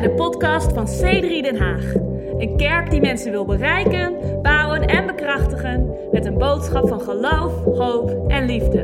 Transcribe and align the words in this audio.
bij 0.00 0.08
de 0.08 0.14
podcast 0.14 0.72
van 0.72 0.86
C3 0.86 1.42
Den 1.42 1.56
Haag. 1.56 1.94
Een 2.38 2.56
kerk 2.56 2.90
die 2.90 3.00
mensen 3.00 3.30
wil 3.30 3.44
bereiken, 3.44 4.38
bouwen 4.42 4.86
en 4.86 5.06
bekrachtigen 5.06 5.96
met 6.12 6.24
een 6.24 6.38
boodschap 6.38 6.88
van 6.88 7.00
geloof, 7.00 7.64
hoop 7.64 8.30
en 8.30 8.46
liefde. 8.46 8.82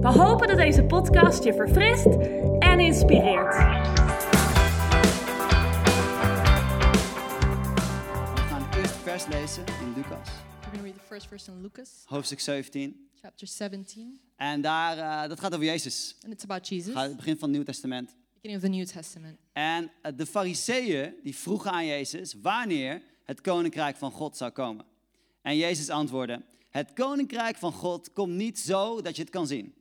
We 0.00 0.08
hopen 0.08 0.48
dat 0.48 0.56
deze 0.56 0.82
podcast 0.84 1.44
je 1.44 1.54
verfrist 1.54 2.06
en 2.58 2.80
inspireert. 2.80 3.54
We 8.34 8.42
gaan 8.48 8.62
het 8.62 8.76
eerste 8.76 8.98
vers 8.98 9.26
lezen 9.26 9.64
in 9.80 9.92
Lucas, 9.96 10.28
We're 10.60 10.70
going 10.70 10.78
to 10.78 10.82
read 10.82 10.94
the 10.94 11.06
first 11.06 11.26
verse 11.26 11.50
in 11.50 11.60
Lucas 11.60 12.02
hoofdstuk 12.04 12.40
17. 12.40 13.08
chapter 13.22 13.46
17, 13.46 14.20
En 14.36 14.60
daar, 14.60 14.98
eh, 14.98 15.28
dat 15.28 15.40
gaat 15.40 15.52
over 15.54 15.66
Jezus. 15.66 16.16
and 16.24 16.32
it's 16.32 16.44
about 16.44 16.68
Jesus, 16.68 16.86
Het 16.86 16.96
gaat 16.96 17.06
het 17.06 17.16
begin 17.16 17.38
van 17.38 17.48
het 17.48 17.56
Nieuw 17.56 17.66
Testament. 17.66 18.14
beginning 18.34 18.64
of 18.64 18.70
the 18.70 18.76
New 18.76 18.86
Testament. 18.86 19.45
En 19.56 19.92
eh, 20.02 20.12
de 20.16 20.26
fariseeën 20.26 21.14
die 21.22 21.36
vroegen 21.36 21.70
aan 21.70 21.86
Jezus 21.86 22.34
wanneer 22.42 23.02
het 23.24 23.40
koninkrijk 23.40 23.96
van 23.96 24.10
God 24.10 24.36
zou 24.36 24.50
komen. 24.50 24.84
En 25.42 25.56
Jezus 25.56 25.90
antwoordde, 25.90 26.44
het 26.70 26.92
koninkrijk 26.92 27.56
van 27.56 27.72
God 27.72 28.12
komt 28.12 28.32
niet 28.32 28.58
zo 28.58 29.00
dat 29.00 29.16
je 29.16 29.22
het 29.22 29.30
kan 29.30 29.46
zien. 29.46 29.74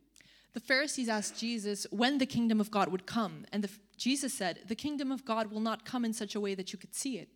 The 0.51 0.59
Pharisees 0.65 1.07
asked 1.07 1.39
Jesus 1.39 1.87
when 1.89 2.17
the 2.17 2.25
kingdom 2.25 2.59
of 2.59 2.67
God 2.69 2.85
would 2.85 3.03
come, 3.03 3.33
and 3.49 3.63
the, 3.63 3.69
Jesus 3.95 4.35
said, 4.35 4.67
"The 4.67 4.75
kingdom 4.75 5.11
of 5.11 5.21
God 5.23 5.49
will 5.49 5.61
not 5.61 5.89
come 5.89 6.07
in 6.07 6.13
such 6.13 6.35
a 6.35 6.39
way 6.39 6.55
that 6.55 6.69
you 6.69 6.81
could 6.81 6.95
see 6.95 7.19
it." 7.19 7.27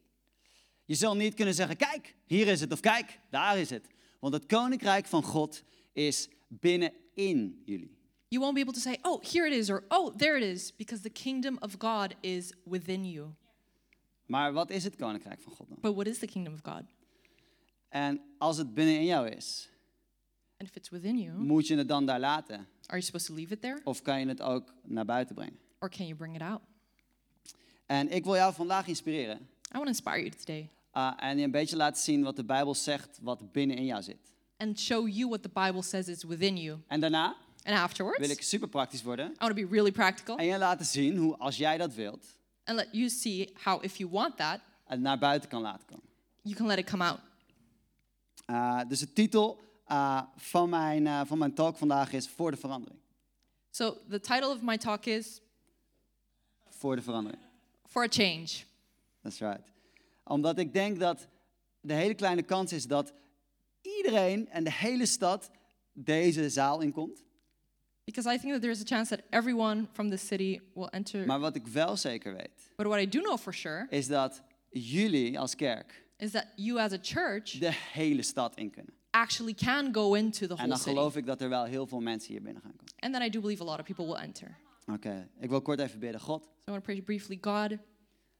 Je 0.85 0.95
zal 0.95 1.16
niet 1.16 1.33
kunnen 1.33 1.53
zeggen, 1.53 1.77
kijk, 1.77 2.16
hier 2.25 2.47
is 2.47 2.61
het 2.61 2.71
of 2.71 2.80
kijk, 2.80 3.19
daar 3.30 3.58
is 3.58 3.69
het. 3.69 3.88
Want 4.19 4.33
het 4.33 4.45
koninkrijk 4.45 5.05
van 5.05 5.23
God 5.23 5.63
is 5.94 6.30
binnenin 6.47 7.61
jullie. 7.66 7.98
You 8.31 8.41
won't 8.41 8.53
be 8.55 8.61
able 8.61 8.73
to 8.73 8.80
say, 8.80 8.97
"Oh, 9.02 9.19
here 9.22 9.47
it 9.47 9.53
is," 9.53 9.69
or 9.69 9.83
"Oh, 9.89 10.16
there 10.17 10.38
it 10.38 10.44
is," 10.44 10.72
because 10.75 11.02
the 11.02 11.09
kingdom 11.09 11.58
of 11.59 11.75
God 11.80 12.16
is 12.22 12.53
within 12.63 13.05
you. 13.09 13.27
Maar 14.25 14.53
wat 14.53 14.69
is 14.69 14.83
het 14.83 14.95
koninkrijk 14.95 15.41
van 15.41 15.52
God 15.53 15.67
dan? 15.69 15.77
But 15.81 15.94
what 15.94 16.08
is 16.08 16.19
the 16.19 16.25
kingdom 16.27 16.53
of 16.53 16.59
God? 16.63 16.83
En 17.89 18.21
als 18.38 18.58
het 18.58 18.73
binnenin 18.73 19.05
jou 19.05 19.27
is, 19.30 19.69
And 20.58 20.69
if 20.69 20.75
it's 20.75 20.89
within 20.89 21.17
you, 21.17 21.38
moet 21.38 21.67
je 21.67 21.75
het 21.77 21.88
dan 21.88 22.05
daar 22.05 22.19
laten? 22.19 22.55
are 22.55 22.67
you 22.97 23.02
supposed 23.02 23.27
to 23.27 23.33
leave 23.33 23.53
it 23.53 23.61
there, 23.61 23.81
Of 23.83 24.02
kan 24.02 24.19
je 24.19 24.27
het 24.27 24.41
ook 24.41 24.73
naar 24.83 25.05
buiten 25.05 25.36
brengen? 25.36 25.59
or 25.80 25.89
can 25.89 26.05
you 26.05 26.17
bring 26.17 26.36
it 26.36 26.41
out? 26.41 26.61
En 27.86 28.09
ik 28.11 28.23
wil 28.23 28.36
jou 28.36 28.53
vandaag 28.53 28.88
inspireren. 28.88 29.38
I 29.38 29.77
want 29.77 29.83
to 29.83 29.88
inspire 29.89 30.17
you 30.19 30.30
today 30.30 30.69
ah, 30.91 31.14
en 31.17 31.38
je 31.38 31.43
een 31.43 31.52
beetje 31.52 31.75
laten 31.75 32.02
zien 32.03 32.23
wat 32.23 32.36
de 32.36 32.43
Bijbel 32.43 32.75
zegt, 32.75 33.19
wat 33.21 33.52
binnenin 33.52 33.86
jou 33.86 34.02
zit. 34.02 34.33
and 34.58 34.80
show 34.80 35.08
you 35.08 35.27
what 35.27 35.41
the 35.41 35.49
Bible 35.53 35.81
says 35.81 36.08
is 36.08 36.23
within 36.23 36.58
you. 36.58 36.80
En 36.88 36.99
daarna 36.99 37.36
And 37.70 37.78
afterwards, 37.78 38.20
wil 38.20 38.30
ik 38.30 38.42
super 38.42 38.67
praktisch 38.67 39.03
worden. 39.03 39.25
I 39.25 39.36
want 39.38 39.58
to 39.58 39.67
be 39.67 39.67
really 39.72 39.92
practical 39.92 40.38
En 40.38 40.45
je 40.45 40.58
laten 40.58 40.86
zien 40.86 41.17
hoe, 41.17 41.38
als 41.38 41.58
jij 41.58 41.78
dat 41.78 41.94
wilt, 41.94 42.26
and 42.64 42.78
let 42.78 42.88
you 42.92 43.09
see 43.09 43.53
how, 43.64 43.84
if 43.84 43.98
you 43.98 44.09
want 44.09 44.38
that, 44.38 44.59
het 44.84 45.00
naar 45.00 45.17
buiten 45.17 45.50
kan 45.50 45.61
laten 45.61 45.86
komen. 45.86 46.06
you 46.42 46.56
can 46.56 46.67
let 46.67 46.78
it 46.78 46.89
come 46.89 47.03
out. 47.03 47.20
Ah, 48.45 48.89
dus 48.89 49.00
de 49.00 49.14
titel 49.14 49.59
ah, 49.84 50.22
van, 50.36 50.70
mijn, 50.70 51.08
ah, 51.08 51.28
van 51.28 51.38
mijn 51.38 51.53
talk 51.53 51.78
vandaag 51.78 52.11
is 52.11 52.28
Voor 52.28 52.52
de 52.52 52.58
verandering. 52.58 53.00
So, 53.70 53.98
the 54.09 54.20
title 54.20 54.50
of 54.50 54.61
my 54.61 54.78
talk 54.78 55.06
is 55.06 55.42
Voor 56.70 56.95
de 56.95 57.02
verandering. 57.02 57.42
For 57.88 58.04
a 58.04 58.08
Change. 58.09 58.48
That's 59.22 59.39
right. 59.39 59.72
Omdat 60.23 60.58
ik 60.58 60.73
denk 60.73 61.00
dat 61.00 61.28
de 61.81 61.94
hele 61.94 62.14
kleine 62.14 62.44
kans 62.44 62.72
is 62.72 62.88
dat 62.88 63.14
iedereen 63.81 64.50
en 64.50 64.64
de 64.64 64.72
hele 64.72 65.06
stad 65.06 65.50
deze 65.94 66.50
zaal 66.50 66.81
inkomt. 66.81 67.23
Because 68.11 68.35
I 68.35 68.38
think 68.39 68.53
that 68.53 68.61
there's 68.61 68.81
a 68.81 68.85
chance 68.85 69.09
that 69.15 69.25
everyone 69.29 69.88
from 69.91 70.09
the 70.09 70.17
city 70.17 70.59
will 70.73 70.88
enter. 70.89 71.25
Maar 71.25 71.39
wat 71.39 71.55
ik 71.55 71.67
wel 71.67 71.97
zeker 71.97 72.33
weet, 72.33 72.71
But 72.75 72.86
what 72.86 72.99
I 72.99 73.09
do 73.09 73.21
know 73.21 73.37
for 73.37 73.53
sure 73.53 73.87
is 73.89 74.08
dat 74.08 74.42
jullie 74.70 75.39
als 75.39 75.55
kerk 75.55 76.03
is 76.17 76.31
that 76.31 76.45
you 76.55 76.80
as 76.80 76.92
a 76.92 76.98
church 77.02 77.52
de 77.59 77.71
hele 77.93 78.21
stad 78.21 78.55
in 78.58 78.69
kunnen. 78.71 78.93
actually 79.11 79.53
can 79.53 79.93
go 79.93 80.14
into 80.14 80.48
the 80.48 80.53
En 80.53 80.58
whole 80.58 80.67
dan 80.69 80.77
city. 80.77 80.89
geloof 80.89 81.15
ik 81.15 81.25
dat 81.25 81.42
er 81.42 81.49
wel 81.49 81.64
heel 81.64 81.87
veel 81.87 81.99
mensen 82.02 82.31
hier 82.33 82.42
binnen 82.42 82.61
gaan 82.61 82.71
komen. 82.71 82.93
And 82.99 83.14
then 83.14 83.21
I 83.23 83.30
do 83.30 83.42
believe 83.42 83.61
a 83.61 83.65
lot 83.65 83.80
of 83.80 83.86
people 83.86 84.05
will 84.05 84.15
enter. 84.23 84.58
Oké, 84.93 85.30
ik 85.39 85.49
wil 85.49 85.61
kort 85.61 85.80
even 85.80 85.99
bidden. 85.99 86.19
God, 86.21 86.43
So 86.43 86.49
I 86.67 86.71
want 86.71 86.83
to 86.83 86.92
pray 86.93 87.02
briefly 87.02 87.37
God, 87.42 87.69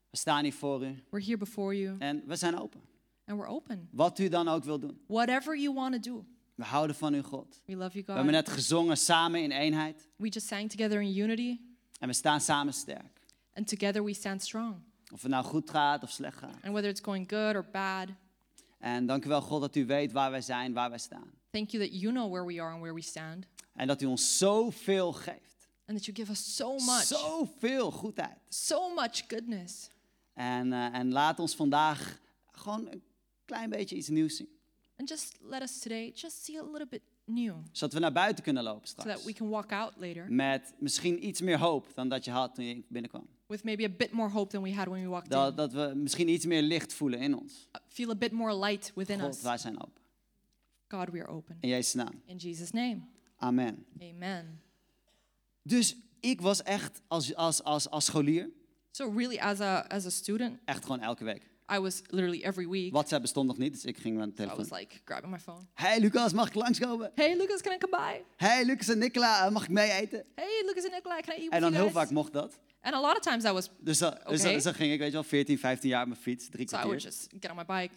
we 0.10 0.18
staan 0.18 0.44
hier 0.44 0.54
voor 0.54 0.84
u 0.86 1.04
we're 1.10 1.26
here 1.26 1.38
before 1.38 1.78
you 1.80 1.96
en 2.00 2.24
we 2.26 2.36
zijn 2.36 2.60
open. 2.60 2.82
and 3.26 3.38
we're 3.40 3.50
open. 3.50 3.88
Wat 3.92 4.20
u 4.20 4.28
dan 4.30 4.48
ook 4.48 4.64
wil 4.64 4.80
doen. 4.80 5.00
Whatever 5.08 5.58
you 5.60 5.74
want 5.74 5.94
to 6.04 6.12
do. 6.14 6.26
We 6.60 6.66
houden 6.66 6.96
van 6.96 7.14
u, 7.14 7.22
God. 7.22 7.62
We 7.66 7.76
love 7.76 7.92
you, 7.94 8.04
We 8.06 8.12
hebben 8.14 8.34
God. 8.34 8.46
net 8.46 8.50
gezongen 8.50 8.98
samen 8.98 9.44
in 9.44 9.52
eenheid. 9.52 10.08
We 10.16 10.28
just 10.30 10.48
sang 10.48 10.70
together 10.70 11.02
in 11.02 11.18
unity, 11.18 11.60
En 12.00 12.08
we 12.08 12.14
staan 12.14 12.42
samen 12.42 12.74
sterk. 12.74 13.22
and 13.54 13.68
together 13.68 14.04
we 14.04 14.14
stand 14.14 14.42
strong. 14.42 14.76
Of 15.14 15.22
het 15.22 15.32
nou 15.32 15.44
goed 15.46 15.70
gaat 15.70 16.04
of 16.04 16.10
slecht 16.12 16.38
gaat. 16.38 16.54
And 16.64 16.72
whether 16.74 16.90
it's 16.90 17.02
going 17.02 17.30
good 17.30 17.56
or 17.56 17.66
bad, 17.72 18.08
En 18.80 19.06
dank 19.06 19.26
u 19.26 19.28
wel, 19.30 19.42
God, 19.42 19.62
dat 19.62 19.76
u 19.76 19.86
weet 19.86 20.12
waar 20.12 20.32
wij 20.32 20.42
zijn, 20.42 20.74
waar 20.74 20.90
wij 20.90 20.98
staan. 21.00 21.32
thank 21.50 21.70
you 21.70 21.84
that 21.90 22.00
you 22.02 22.14
know 22.14 22.32
where 22.32 22.46
we 22.46 22.62
are 22.62 22.72
and 22.72 22.80
where 22.80 22.94
we 22.96 23.02
stand, 23.02 23.46
En 23.74 23.88
dat 23.88 24.02
u 24.02 24.06
ons 24.06 24.38
zoveel 24.38 25.12
geeft. 25.14 25.68
and 25.86 25.98
that 25.98 26.06
you 26.06 26.18
give 26.18 26.32
us 26.32 26.56
so 26.56 26.74
much, 26.74 27.04
Zoveel 27.04 27.92
goedheid. 27.92 28.38
so 28.50 28.94
much 28.94 29.24
goodness. 29.28 29.90
En, 30.34 30.74
eh, 30.74 30.94
en 30.96 31.12
laat 31.12 31.40
ons 31.40 31.56
vandaag 31.56 32.20
gewoon 32.52 32.88
een 32.92 33.04
klein 33.46 33.70
beetje 33.70 33.96
iets 33.96 34.08
nieuws 34.08 34.36
zien. 34.36 34.58
And 35.00 35.10
just 35.10 35.38
let 35.42 35.62
us 35.62 35.80
today 35.80 36.12
just 36.16 36.44
see 36.44 36.58
a 36.60 36.64
little 36.64 36.88
bit 36.88 37.02
new 37.26 37.56
Zodat 37.72 37.94
we 37.94 38.00
naar 38.00 38.12
buiten 38.12 38.44
kunnen 38.44 38.64
lopen 38.64 38.88
so 38.88 38.94
that 38.96 39.04
straks. 39.06 39.24
we 39.26 39.34
can 39.34 39.50
walk 39.50 39.72
out 39.72 39.94
later 39.98 40.32
Met 40.32 40.74
misschien 40.80 41.28
iets 41.28 41.42
meer 41.42 41.58
hoop 41.60 41.88
dan 41.96 42.10
dat 42.10 42.26
je 42.26 42.32
had 42.32 42.56
toen 42.56 42.66
je 42.66 42.84
binnenkwam. 42.88 43.28
with 43.48 43.64
maybe 43.64 43.84
a 43.86 43.90
bit 43.90 44.12
more 44.12 44.30
hope 44.30 44.52
than 44.52 44.62
we 44.64 44.74
had 44.74 44.88
when 44.88 45.02
we 45.04 45.08
walked 45.10 45.30
Dat, 45.30 45.50
in. 45.50 45.56
dat 45.56 45.74
we 45.74 45.92
misschien 45.96 46.30
iets 46.30 46.46
meer 46.46 46.62
licht 46.62 46.94
voelen 46.94 47.20
in 47.20 47.38
ons. 47.38 47.68
Uh, 47.76 47.82
Feel 47.88 48.10
a 48.10 48.16
bit 48.16 48.32
more 48.32 48.56
light 48.58 48.92
within 48.96 49.20
God, 49.20 49.30
us. 49.36 49.42
wij 49.42 49.58
zijn 49.58 49.82
open. 49.82 50.02
God, 50.88 51.10
we 51.10 51.20
are 51.22 51.28
open. 51.32 51.58
In 51.60 51.70
Jezus' 51.70 51.94
naam. 51.94 52.22
In 52.26 52.38
Jesus' 52.38 52.72
name, 52.72 53.00
Amen. 53.38 53.86
amen. 54.02 54.62
Dus 55.64 55.96
ik 56.20 56.42
was 56.42 56.64
echt 56.64 57.02
als, 57.08 57.36
als, 57.36 57.64
als, 57.64 57.90
als 57.90 58.06
scholier, 58.06 58.50
So 58.92 59.10
really, 59.16 59.38
as 59.38 59.60
a 59.60 59.80
as 59.88 60.06
a 60.06 60.10
student, 60.10 60.60
echt 60.66 60.82
gewoon 60.84 61.00
elke 61.00 61.24
week. 61.24 61.50
I 61.76 61.80
was 61.80 62.02
literally 62.08 62.42
every 62.44 62.68
week. 62.70 62.92
WhatsApp 62.94 63.22
bestond 63.22 63.48
nog 63.48 63.58
niet, 63.58 63.74
dus 63.74 63.86
ik 63.86 63.98
ging 63.98 64.22
aan 64.22 64.32
de 64.36 64.44
I 64.44 64.46
was 64.46 64.56
telefoon. 64.56 64.78
like 64.80 64.96
grabbing 65.06 65.32
my 65.34 65.40
phone. 65.40 65.62
Hey 65.74 66.00
Lucas, 66.00 66.34
mag 66.34 66.48
ik 66.48 66.54
langskomen? 66.54 67.12
Hey, 67.16 67.38
Lucas, 67.38 67.62
can 67.62 67.74
I 67.74 67.78
come 67.78 67.98
by? 67.98 68.22
Hey 68.46 68.66
Lucas 68.66 68.88
en 68.90 68.98
Nicola, 68.98 69.46
eh, 69.46 69.52
mag 69.52 69.64
ik 69.64 69.70
mee 69.70 69.92
eten? 69.92 70.26
Hey, 70.36 70.64
Lucas 70.66 70.84
and 70.84 70.94
Nikolai, 70.94 71.22
can 71.22 71.36
I 71.36 71.38
eat 71.38 71.44
En 71.44 71.50
with 71.52 71.62
dan 71.62 71.72
you 71.72 71.74
heel 71.74 71.84
guys? 71.84 71.94
vaak 71.94 72.10
mocht 72.10 72.34
dat. 72.34 72.60
And 72.82 72.96
a 72.96 73.02
lot 73.02 73.12
of 73.18 73.20
times 73.20 73.44
I 73.46 73.52
was, 73.52 73.70
Dus 73.80 73.98
dan, 73.98 74.12
dus 74.12 74.22
dan, 74.24 74.46
Oké. 74.46 74.54
dus 74.54 74.64
dan 74.64 74.74
ging 74.74 74.92
ik, 74.94 74.98
weet 75.00 75.08
je 75.08 75.14
wel, 75.14 75.24
14, 75.24 75.58
15 75.60 75.90
jaar 75.90 76.02
op 76.02 76.08
mijn 76.08 76.20
fiets, 76.22 76.50
drie 76.50 76.70
so 76.70 76.76
I 76.76 76.80
would 76.82 77.00
kwartier. 77.02 77.20
just 77.20 77.28
get 77.40 77.52
on 77.52 77.56
my 77.58 77.66
bike. 77.66 77.94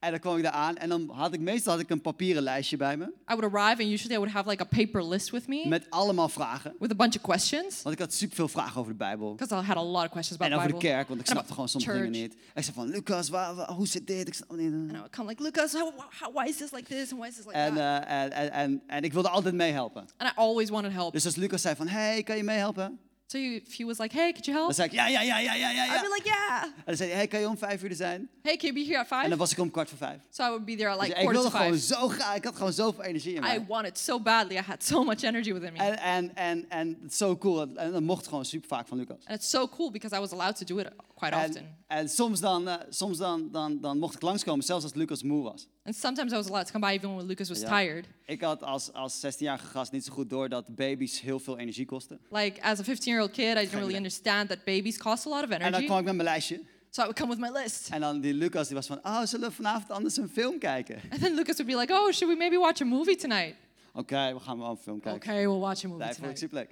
En 0.00 0.10
dan 0.10 0.20
kwam 0.20 0.36
ik 0.36 0.42
daar 0.42 0.52
aan 0.52 0.76
en 0.76 0.88
dan 0.88 1.10
had 1.10 1.32
ik 1.32 1.40
meestal 1.40 1.72
had 1.72 1.80
ik 1.82 1.90
een 1.90 2.00
papieren 2.00 2.42
lijstje 2.42 2.76
bij 2.76 2.96
me. 2.96 3.04
I 3.04 3.34
would 3.34 3.54
arrive 3.54 3.82
and 3.82 3.92
usually 3.92 4.14
I 4.14 4.18
would 4.18 4.32
have 4.32 4.48
like 4.48 4.62
a 4.62 4.66
paper 4.66 5.04
list 5.04 5.30
with 5.30 5.46
me 5.48 5.68
Met 5.68 5.86
allemaal 5.90 6.28
vragen. 6.28 6.74
with 6.78 6.90
a 6.92 6.94
bunch 6.94 7.14
of 7.16 7.20
questions 7.22 7.82
Want 7.82 7.94
ik 7.94 8.00
had 8.00 8.12
superveel 8.14 8.48
vragen 8.48 8.80
over 8.80 8.92
de 8.92 8.98
Bijbel. 8.98 9.34
because 9.34 9.54
I 9.62 9.66
had 9.66 9.76
a 9.76 9.82
lot 9.82 10.04
of 10.04 10.10
questions 10.10 10.40
about 10.40 10.52
En 10.52 10.58
over 10.58 10.70
de 10.72 10.86
kerk, 10.88 11.08
want 11.08 11.20
ik 11.20 11.26
snapte 11.26 11.52
gewoon 11.52 11.68
soms 11.68 11.84
dingen 11.84 12.10
niet. 12.10 12.34
Ik 12.54 12.62
zei 12.62 12.72
van, 12.76 12.88
Lucas, 12.88 13.28
waar, 13.28 13.54
waar- 13.54 13.70
hoe 13.72 13.86
zit 13.86 14.06
dit? 14.06 14.28
Ik 14.28 14.34
snap 14.34 14.56
niet. 14.56 14.72
And 14.72 14.90
I 14.90 14.92
would 14.92 15.10
come 15.10 15.28
like, 15.28 15.42
Lucas, 15.42 15.72
how, 15.72 15.92
how, 16.20 16.34
why 16.36 16.48
is 16.48 16.56
this 16.56 16.70
like 16.72 16.84
this 16.94 17.10
and 17.12 17.20
why 17.20 17.28
is 17.28 17.34
this 17.36 17.44
like 17.44 17.56
En, 17.58 17.74
that? 17.74 18.04
eh, 18.04 18.22
en, 18.22 18.32
en, 18.32 18.50
en, 18.52 18.82
en 18.86 19.02
ik 19.04 19.12
wilde 19.12 19.28
altijd 19.28 19.54
meehelpen. 19.54 20.00
And 20.16 20.30
I 20.30 20.32
always 20.36 20.68
wanted 20.70 20.92
help. 20.92 21.12
Dus 21.12 21.24
als 21.24 21.36
Lucas 21.36 21.62
zei 21.62 21.76
van, 21.76 21.86
hey, 21.88 22.22
kan 22.22 22.36
je 22.36 22.42
meehelpen? 22.44 22.98
So 23.30 23.38
if 23.38 23.76
he 23.76 23.84
was 23.84 23.98
like, 23.98 24.12
hey, 24.16 24.32
could 24.32 24.44
you 24.46 24.52
help? 24.56 24.66
Dan 24.66 24.74
zei 24.74 24.88
ik, 24.88 24.94
ja, 24.94 25.06
ja, 25.08 25.20
ja, 25.22 25.38
ja, 25.38 25.54
ja, 25.54 25.70
ja. 25.70 25.84
I'd 25.94 26.00
be 26.02 26.08
like, 26.14 26.28
yeah. 26.28 26.62
En 26.62 26.72
dan 26.84 26.96
zei 26.96 27.08
hij, 27.08 27.18
hey, 27.18 27.26
kan 27.28 27.40
je 27.40 27.48
om 27.48 27.58
vijf 27.58 27.82
uur 27.82 27.90
er 27.90 27.96
zijn? 27.96 28.28
Hey, 28.42 28.56
can 28.56 28.72
you 28.72 28.74
be 28.74 28.84
here 28.92 28.98
at 28.98 29.10
En 29.10 29.16
five? 29.18 29.28
dan 29.28 29.38
was 29.38 29.52
ik 29.52 29.58
om 29.58 29.70
kwart 29.70 29.88
voor 29.88 29.98
vijf. 29.98 30.20
So 30.30 30.42
I 30.44 30.48
would 30.48 30.64
be 30.64 30.74
there 30.76 30.88
at 30.90 30.98
Dus 30.98 31.08
like 31.08 31.20
ik 31.20 31.26
quarter 31.26 31.42
wilde 31.42 31.56
to 31.56 31.64
gewoon 31.64 31.78
five. 31.78 31.94
zo 31.94 32.08
graag, 32.08 32.36
ik 32.36 32.44
had 32.44 32.56
gewoon 32.56 32.72
zoveel 32.72 33.04
energie 33.04 33.30
in 33.34 33.38
I 33.38 33.46
mij. 33.46 33.64
wanted 33.68 33.98
so 33.98 34.20
badly. 34.20 34.56
I 34.56 34.60
had 34.60 34.84
so 34.84 35.04
much 35.04 35.22
energy 35.22 35.52
within 35.52 35.72
me. 35.72 35.78
En, 35.78 35.98
en, 35.98 36.36
en, 36.36 36.64
en 36.68 36.98
het 37.02 37.10
is 37.10 37.16
zo 37.16 37.36
cool. 37.38 37.60
En 37.76 37.92
dat 37.92 38.02
mocht 38.02 38.26
gewoon 38.28 38.44
super 38.44 38.68
vaak 38.68 38.88
van 38.88 38.96
Lucas. 38.98 39.24
And 39.26 39.36
it's 39.38 39.50
so 39.50 39.68
cool 39.68 39.90
because 39.90 40.16
I 40.16 40.18
was 40.18 40.32
allowed 40.32 40.56
to 40.56 40.64
do 40.64 40.78
it 40.78 40.88
quite 41.14 41.34
En, 41.34 41.48
often. 41.48 41.76
En 41.90 42.08
soms, 42.08 42.40
dan, 42.40 42.68
eh, 42.68 42.74
soms 42.88 43.18
dan, 43.18 43.48
dan, 43.52 43.80
dan 43.80 43.98
mocht 43.98 44.14
ik 44.14 44.22
langskomen, 44.22 44.64
zelfs 44.64 44.84
als 44.84 44.94
Lucas 44.94 45.22
moe 45.22 45.42
was. 45.42 45.68
And 45.84 45.96
sometimes 45.96 46.32
I 46.32 46.34
was 46.36 46.46
allowed 46.48 46.66
to 46.66 46.72
come 46.72 46.86
by 46.86 46.92
even 46.92 47.14
when 47.14 47.26
Lucas 47.26 47.48
was 47.48 47.60
Ja. 47.60 47.78
tired. 47.78 48.06
Ik 48.26 48.40
had 48.40 48.62
als, 48.62 48.92
als 48.92 49.20
16-jarige 49.26 49.66
gast 49.66 49.92
niet 49.92 50.04
zo 50.04 50.12
goed 50.12 50.30
door 50.30 50.48
dat 50.48 50.74
baby's 50.74 51.20
heel 51.20 51.38
veel 51.38 51.58
energie 51.58 51.86
kosten. 51.86 52.20
Like 52.30 52.62
as 52.62 52.78
a 52.80 52.82
15-year-old 52.82 53.30
kid, 53.30 53.56
I 53.56 53.60
didn't 53.60 53.72
really 53.78 53.96
understand 53.96 54.48
that 54.48 54.64
babies 54.64 54.98
cost 54.98 55.26
a 55.26 55.30
lot 55.30 55.42
of 55.44 55.50
En 55.50 55.58
dan 55.58 55.66
energy. 55.68 55.84
kwam 55.84 55.98
ik 55.98 56.04
met 56.04 56.14
mijn 56.14 56.28
lijstje. 56.28 56.60
So 56.90 57.00
I 57.02 57.04
would 57.04 57.18
come 57.18 57.30
with 57.36 57.38
my 57.52 57.60
list. 57.62 57.88
En 57.90 58.00
dan 58.00 58.20
die 58.20 58.34
Lucas 58.34 58.66
die 58.66 58.76
was 58.76 58.86
van, 58.86 58.98
oh, 59.02 59.22
zullen 59.24 59.48
we 59.48 59.54
vanavond 59.54 59.90
anders 59.90 60.16
een 60.16 60.28
film 60.28 60.58
kijken? 60.58 61.00
And 61.12 61.20
then 61.20 61.34
Lucas 61.34 61.56
would 61.56 61.72
be 61.74 61.78
like, 61.80 61.92
"Oh, 61.92 62.10
should 62.12 62.32
we 62.32 62.36
maybe 62.38 62.56
watch 62.58 62.80
a 62.80 62.84
movie 62.84 63.16
tonight?" 63.16 63.54
Oké, 63.94 64.32
we 64.34 64.40
gaan 64.40 64.58
wel 64.58 64.70
een 64.70 64.76
film 64.76 65.00
kijken. 65.00 65.30
Okay, 65.30 65.46
we'll 65.46 65.58
watch 65.58 65.84
a 65.84 65.88
movie 65.88 66.06
ik 66.08 66.12
tonight. 66.14 66.52
Eh, 66.52 66.60
eh, 66.60 66.66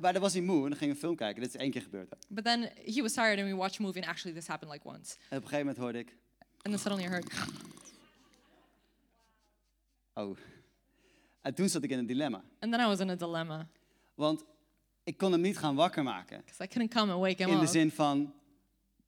maar 0.00 0.12
dan 0.12 0.22
was 0.22 0.32
hij 0.32 0.42
moe 0.42 0.62
en 0.62 0.68
dan 0.68 0.78
ging 0.78 0.80
we 0.90 0.96
een 0.96 1.02
film 1.02 1.16
kijken. 1.16 1.42
Dit 1.42 1.54
is 1.54 1.60
één 1.60 1.70
keer 1.70 1.82
gebeurd. 1.82 2.10
hè. 2.10 2.16
But 2.28 2.44
then 2.44 2.60
he 2.84 3.02
was 3.02 3.12
tired, 3.12 3.38
and 3.38 3.48
we 3.48 3.54
watched 3.56 3.80
a 3.80 3.82
movie, 3.82 4.00
and 4.02 4.10
actually 4.10 4.36
this 4.38 4.46
happened 4.48 4.72
like 4.72 4.88
once. 4.88 5.14
En 5.28 5.36
op 5.36 5.42
een 5.42 5.48
gegeven 5.48 5.58
moment 5.58 5.76
hoorde 5.76 5.98
ik, 5.98 6.16
And 6.38 6.62
then 6.62 6.78
suddenly 6.78 7.04
I 7.04 7.08
heard, 7.08 7.32
oh. 10.14 10.36
En 11.42 11.54
toen 11.54 11.68
zat 11.68 11.82
ik 11.82 11.90
in 11.90 11.98
een 11.98 12.06
dilemma. 12.06 12.42
and 12.60 12.72
then 12.72 12.80
I 12.80 12.84
was 12.86 13.00
in 13.00 13.10
a 13.10 13.14
dilemma. 13.14 13.68
Want 14.14 14.44
ik 15.04 15.16
kon 15.16 15.32
hem 15.32 15.40
niet 15.40 15.58
gaan 15.58 15.74
wakker 15.74 16.02
maken. 16.02 16.40
because 16.44 16.62
I 16.64 16.66
couldn't 16.66 16.94
come 16.94 17.12
and 17.12 17.20
wake 17.20 17.42
him 17.42 17.50
In 17.52 17.56
de 17.58 17.64
up. 17.64 17.70
zin 17.70 17.90
van, 17.90 18.34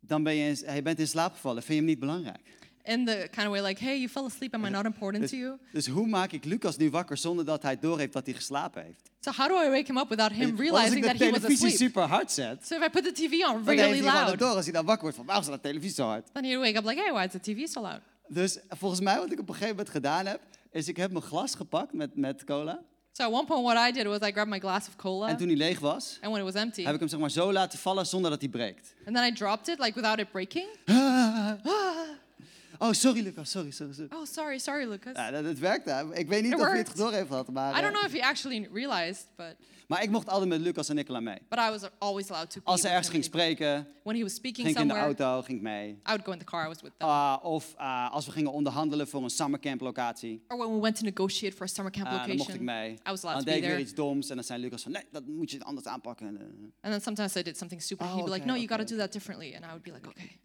dan 0.00 0.22
ben 0.22 0.34
je, 0.34 0.48
in- 0.64 0.74
je 0.74 0.82
bent 0.82 0.98
in 0.98 1.08
slaap 1.08 1.32
gevallen, 1.32 1.62
vind 1.62 1.72
je 1.72 1.74
hem 1.78 1.84
niet 1.84 1.98
belangrijk. 1.98 2.65
In 2.86 3.04
the 3.04 3.28
kind 3.30 3.46
of 3.46 3.52
way 3.52 3.60
like, 3.60 3.84
hey, 3.84 3.96
you 3.96 4.08
fell 4.08 4.24
asleep. 4.24 4.54
Am 4.54 4.64
I 4.64 4.70
not 4.70 4.84
important 4.84 5.22
Dus, 5.22 5.30
to 5.30 5.36
you? 5.36 5.58
dus 5.72 5.86
hoe 5.86 6.06
maak 6.06 6.32
ik 6.32 6.44
Lucas 6.44 6.76
nu 6.76 6.90
wakker 6.90 7.16
zonder 7.16 7.44
dat 7.44 7.62
hij 7.62 7.78
doorheeft 7.78 8.12
dat 8.12 8.26
hij 8.26 8.34
geslapen 8.34 8.82
heeft? 8.82 9.10
So 9.20 9.30
how 9.30 9.48
do 9.48 9.54
I 9.66 9.70
wake 9.70 9.86
him 9.86 9.98
up 9.98 10.08
without 10.08 10.32
him 10.32 10.50
als 10.50 10.60
realizing 10.60 10.96
ik 10.96 11.02
de 11.02 11.08
that 11.08 11.18
he 11.18 11.30
was 11.30 11.40
televisie 11.40 11.66
asleep? 11.66 11.90
super 11.90 12.02
hard 12.02 12.32
zet, 12.32 12.66
So 12.66 12.76
if 12.76 12.86
I 12.86 12.88
put 12.90 13.04
the 13.04 13.12
TV 13.12 13.32
on 13.32 13.64
dan 13.64 13.64
really 13.64 13.88
hij 13.90 13.96
gewoon 13.98 14.12
loud, 14.12 14.38
door 14.38 14.48
als 14.48 14.64
hij 14.64 14.72
dan 14.72 14.84
wakker 14.84 15.02
wordt 15.02 15.16
van 15.16 15.26
waarom 15.26 15.44
is 15.44 15.50
dat 15.50 15.62
televisie 15.62 15.94
zo 15.94 16.06
hard? 16.06 16.26
then 16.32 16.44
he'd 16.44 16.58
wake 16.58 16.76
up 16.76 16.84
like, 16.84 17.00
hey, 17.00 17.12
why 17.12 17.24
is 17.24 17.30
the 17.30 17.40
TV 17.40 17.66
so 17.68 17.80
loud? 17.80 18.00
Dus 18.28 18.58
volgens 18.68 19.00
mij 19.00 19.18
wat 19.18 19.32
ik 19.32 19.38
op 19.38 19.48
een 19.48 19.54
gegeven 19.54 19.76
moment 19.76 19.90
gedaan 19.90 20.26
heb, 20.26 20.40
is 20.70 20.88
ik 20.88 20.96
heb 20.96 21.10
mijn 21.10 21.24
glas 21.24 21.54
gepakt 21.54 21.92
met, 21.92 22.16
met 22.16 22.44
cola. 22.44 22.80
So 23.12 23.22
at 23.22 23.32
one 23.32 23.44
point, 23.44 23.64
what 23.64 23.88
I 23.88 23.92
did 23.92 24.06
was 24.06 24.28
I 24.28 24.32
grabbed 24.32 24.48
my 24.48 24.58
glass 24.58 24.88
of 24.88 24.96
cola, 24.96 25.28
En 25.28 25.36
toen 25.36 25.46
hij 25.48 25.56
leeg 25.56 25.78
was, 25.78 26.18
and 26.20 26.32
when 26.32 26.46
it 26.46 26.52
was 26.52 26.62
empty, 26.62 26.82
heb 26.82 26.94
ik 26.94 27.00
hem 27.00 27.08
zeg 27.08 27.18
maar 27.18 27.30
zo 27.30 27.52
laten 27.52 27.78
vallen 27.78 28.06
zonder 28.06 28.30
dat 28.30 28.40
hij 28.40 28.48
breekt. 28.50 28.94
and 29.06 29.16
then 29.16 29.24
I 29.24 29.32
dropped 29.32 29.68
it 29.68 29.78
like 29.78 29.94
without 30.00 30.18
it 30.18 30.30
breaking. 30.30 30.66
Oh, 32.78 32.92
sorry 32.92 33.22
Lucas, 33.22 33.50
sorry, 33.50 33.70
sorry. 33.70 33.92
sorry. 33.94 34.08
Oh, 34.12 34.24
sorry, 34.24 34.58
sorry, 34.58 34.86
Lucas. 34.88 35.12
Ja, 35.16 35.30
dat, 35.30 35.44
dat 35.44 35.58
werkte. 35.58 36.06
Ik 36.12 36.28
weet 36.28 36.42
niet 36.42 36.52
It 36.52 36.60
of 36.60 36.66
hij 36.66 36.78
het 36.78 36.96
door 36.96 37.12
heeft 37.12 37.28
gehad, 37.28 37.50
maar, 37.50 37.78
I 37.78 37.80
don't 37.80 37.94
eh, 37.94 38.00
know 38.00 38.14
if 38.14 38.20
he 38.20 38.26
actually 38.28 38.68
realized, 38.72 39.26
but 39.36 39.56
maar 39.86 40.02
ik 40.02 40.10
mocht 40.10 40.28
altijd 40.28 40.48
met 40.48 40.60
Lucas 40.60 40.88
en 40.88 40.94
Nicola 40.94 41.20
mee. 41.20 41.38
but 41.48 41.58
I 41.58 41.70
was 41.70 41.82
always 41.98 42.30
allowed 42.30 42.50
to. 42.50 42.60
Als 42.64 42.80
ze 42.80 42.88
ergens 42.88 43.08
ging 43.08 43.24
spreken, 43.24 43.86
When 44.02 44.16
he 44.16 44.22
was 44.22 44.34
speaking 44.34 44.66
ging 44.66 44.76
ik 44.78 44.82
in 44.82 44.88
de 44.88 44.94
auto, 44.94 45.42
ging 45.42 45.58
ik 45.58 45.64
mee. 45.64 45.88
I 45.90 45.98
would 46.04 46.24
go 46.24 46.32
in 46.32 46.38
the 46.38 46.44
car. 46.44 46.64
I 46.64 46.68
was 46.68 46.82
with 46.82 46.92
them. 46.98 47.08
Ah, 47.08 47.44
of 47.44 47.74
ah, 47.76 48.12
als 48.12 48.26
we 48.26 48.32
gingen 48.32 48.52
onderhandelen 48.52 49.08
voor 49.08 49.22
een 49.22 49.30
summercamp 49.30 49.80
locatie, 49.80 50.44
or 50.48 50.58
when 50.58 50.74
we 50.74 50.80
went 50.80 50.96
to 50.96 51.04
negotiate 51.04 51.56
for 51.56 51.64
a 51.64 51.68
summer 51.68 51.92
camp 51.92 52.06
ah, 52.06 52.12
dan 52.12 52.20
mocht 52.20 52.32
ik 52.32 52.38
location, 52.38 52.64
mee. 52.64 52.92
I 52.92 52.98
was 53.10 53.24
allowed 53.24 53.44
Dan 53.44 53.44
to 53.44 53.44
deed 53.44 53.44
be 53.44 53.56
ik 53.56 53.60
weer 53.60 53.70
there. 53.70 53.80
iets 53.80 53.94
doms 53.94 54.28
en 54.28 54.34
dan 54.34 54.44
zei 54.44 54.60
Lucas 54.60 54.82
van, 54.82 54.92
nee, 54.92 55.04
dat 55.10 55.26
moet 55.26 55.50
je 55.50 55.64
anders 55.64 55.86
aanpakken. 55.86 56.26
En, 56.26 56.36
eh, 56.36 56.42
And 56.80 56.92
then 56.92 57.00
sometimes 57.00 57.36
I 57.36 57.42
did 57.42 57.56
something 57.56 57.82
stupid. 57.82 58.06
Oh, 58.06 58.14
He'd 58.14 58.24
be 58.24 58.30
like, 58.30 58.42
okay, 58.42 58.54
"No, 58.54 58.60
you 58.60 58.68
got 58.68 58.76
to 58.78 58.82
okay, 58.84 58.96
do 58.96 59.02
that 59.02 59.12
differently," 59.12 59.54
and 59.54 59.64
I 59.64 59.68
would 59.68 59.82
be 59.82 59.92
like, 59.92 60.08
"Okay." 60.08 60.38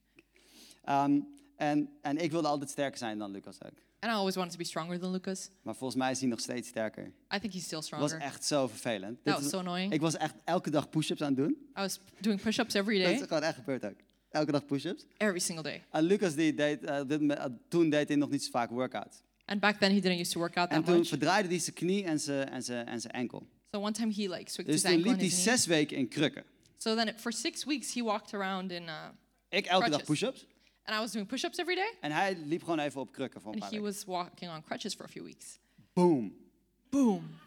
Ehm, 0.83 1.19
en, 1.61 1.89
en 2.01 2.17
ik 2.17 2.31
wilde 2.31 2.47
altijd 2.47 2.69
sterker 2.69 2.97
zijn 2.97 3.17
dan 3.17 3.31
Lucas 3.31 3.57
ook. 3.65 3.71
And 3.99 4.11
I 4.13 4.15
always 4.15 4.35
wanted 4.35 4.51
to 4.53 4.57
be 4.57 4.63
stronger 4.65 4.99
than 4.99 5.11
Lucas. 5.11 5.49
Maar 5.61 5.75
volgens 5.75 5.99
mij 5.99 6.11
is 6.11 6.19
hij 6.19 6.29
nog 6.29 6.39
steeds 6.39 6.67
sterker. 6.67 7.11
I 7.35 7.39
think 7.39 7.53
he's 7.53 7.63
still 7.63 7.77
Het 7.77 7.85
stronger. 7.87 8.09
was 8.09 8.17
echt 8.19 8.45
zo 8.45 8.67
vervelend. 8.67 9.23
that 9.23 9.33
was 9.33 9.41
was- 9.43 9.51
so 9.51 9.57
annoying. 9.57 9.93
ik 9.93 10.01
was 10.01 10.17
echt 10.17 10.33
elke 10.43 10.69
dag 10.69 10.89
push-ups 10.89 11.21
aan 11.21 11.27
het 11.27 11.37
doen. 11.37 11.49
I 11.51 11.81
was 11.81 11.99
doing 12.19 12.41
push-ups 12.41 12.73
every 12.73 12.97
Dat 12.97 13.05
day, 13.05 13.13
is 13.15 13.21
gewoon 13.27 13.43
echt 13.43 13.55
gebeurd 13.55 13.85
ook. 13.85 13.95
Elke 14.29 14.51
dag 14.51 14.65
push-ups. 14.65 15.05
every 15.17 15.39
single 15.39 15.63
day. 15.63 15.83
En 15.91 16.03
Lucas 16.03 16.35
die 16.35 16.53
deed, 16.53 16.83
eh, 16.83 17.01
dit 17.07 17.21
eh, 17.31 17.45
toen 17.67 17.89
deed 17.89 18.07
hij 18.07 18.17
nog 18.17 18.29
niet 18.29 18.43
zo 18.43 18.49
vaak 18.51 18.69
workouts. 18.69 19.21
And 19.45 19.59
back 19.59 19.75
then, 19.79 19.91
he 19.93 19.99
didn't 19.99 20.19
used 20.19 20.31
to 20.33 20.39
work 20.39 20.57
out 20.57 20.69
En 20.69 20.75
that 20.75 20.85
toen 20.85 20.97
much. 20.97 21.07
verdraaide 21.07 21.47
hij 21.49 21.59
zijn 21.59 21.75
knie 21.75 22.03
en 22.03 22.19
zijn, 22.19 22.49
en 22.49 22.63
zijn, 22.63 22.87
en 22.87 23.01
zijn 23.01 23.13
enkel. 23.13 23.47
So 23.71 23.79
one 23.79 23.91
time 23.91 24.13
he 24.13 24.21
like 24.21 24.49
switched 24.51 24.65
Dus 24.65 24.73
his 24.75 24.81
toen 24.81 24.91
ankle 24.91 25.03
liep 25.03 25.11
and 25.11 25.21
hij 25.21 25.29
his 25.29 25.43
knee. 25.43 25.55
zes 25.57 25.65
weken 25.65 25.97
in 25.97 26.07
krukken. 26.07 26.43
So 26.77 26.95
then, 26.95 27.13
for 27.19 27.33
six 27.33 27.63
weeks, 27.65 27.93
he 27.93 28.01
walked 28.03 28.33
around 28.33 28.71
in, 28.71 28.83
uh, 28.83 29.05
Ik 29.49 29.65
elke 29.65 29.89
dag 29.89 30.03
Crutches. 30.03 30.29
push-ups. 30.29 30.45
And 30.83 30.97
I 30.97 30.99
was 30.99 31.11
doing 31.11 31.27
push-ups 31.27 31.57
every 31.57 31.75
day, 31.75 31.93
En 32.01 32.11
hij 32.11 32.37
liep 32.45 32.61
gewoon 32.63 32.79
even 32.79 33.01
op 33.01 33.11
krukken 33.11 33.41
voor 33.41 33.53
een 33.53 33.61
and 33.61 33.69
paar 33.69 33.79
he 33.79 33.83
weken. 33.85 34.05
was 34.07 34.21
walking 34.21 34.51
on 34.51 34.63
crutches 34.63 34.93
for 34.93 35.05
a 35.05 35.09
few 35.09 35.23
weeks. 35.23 35.59
Boom. 35.93 36.35
Boom. 36.89 37.39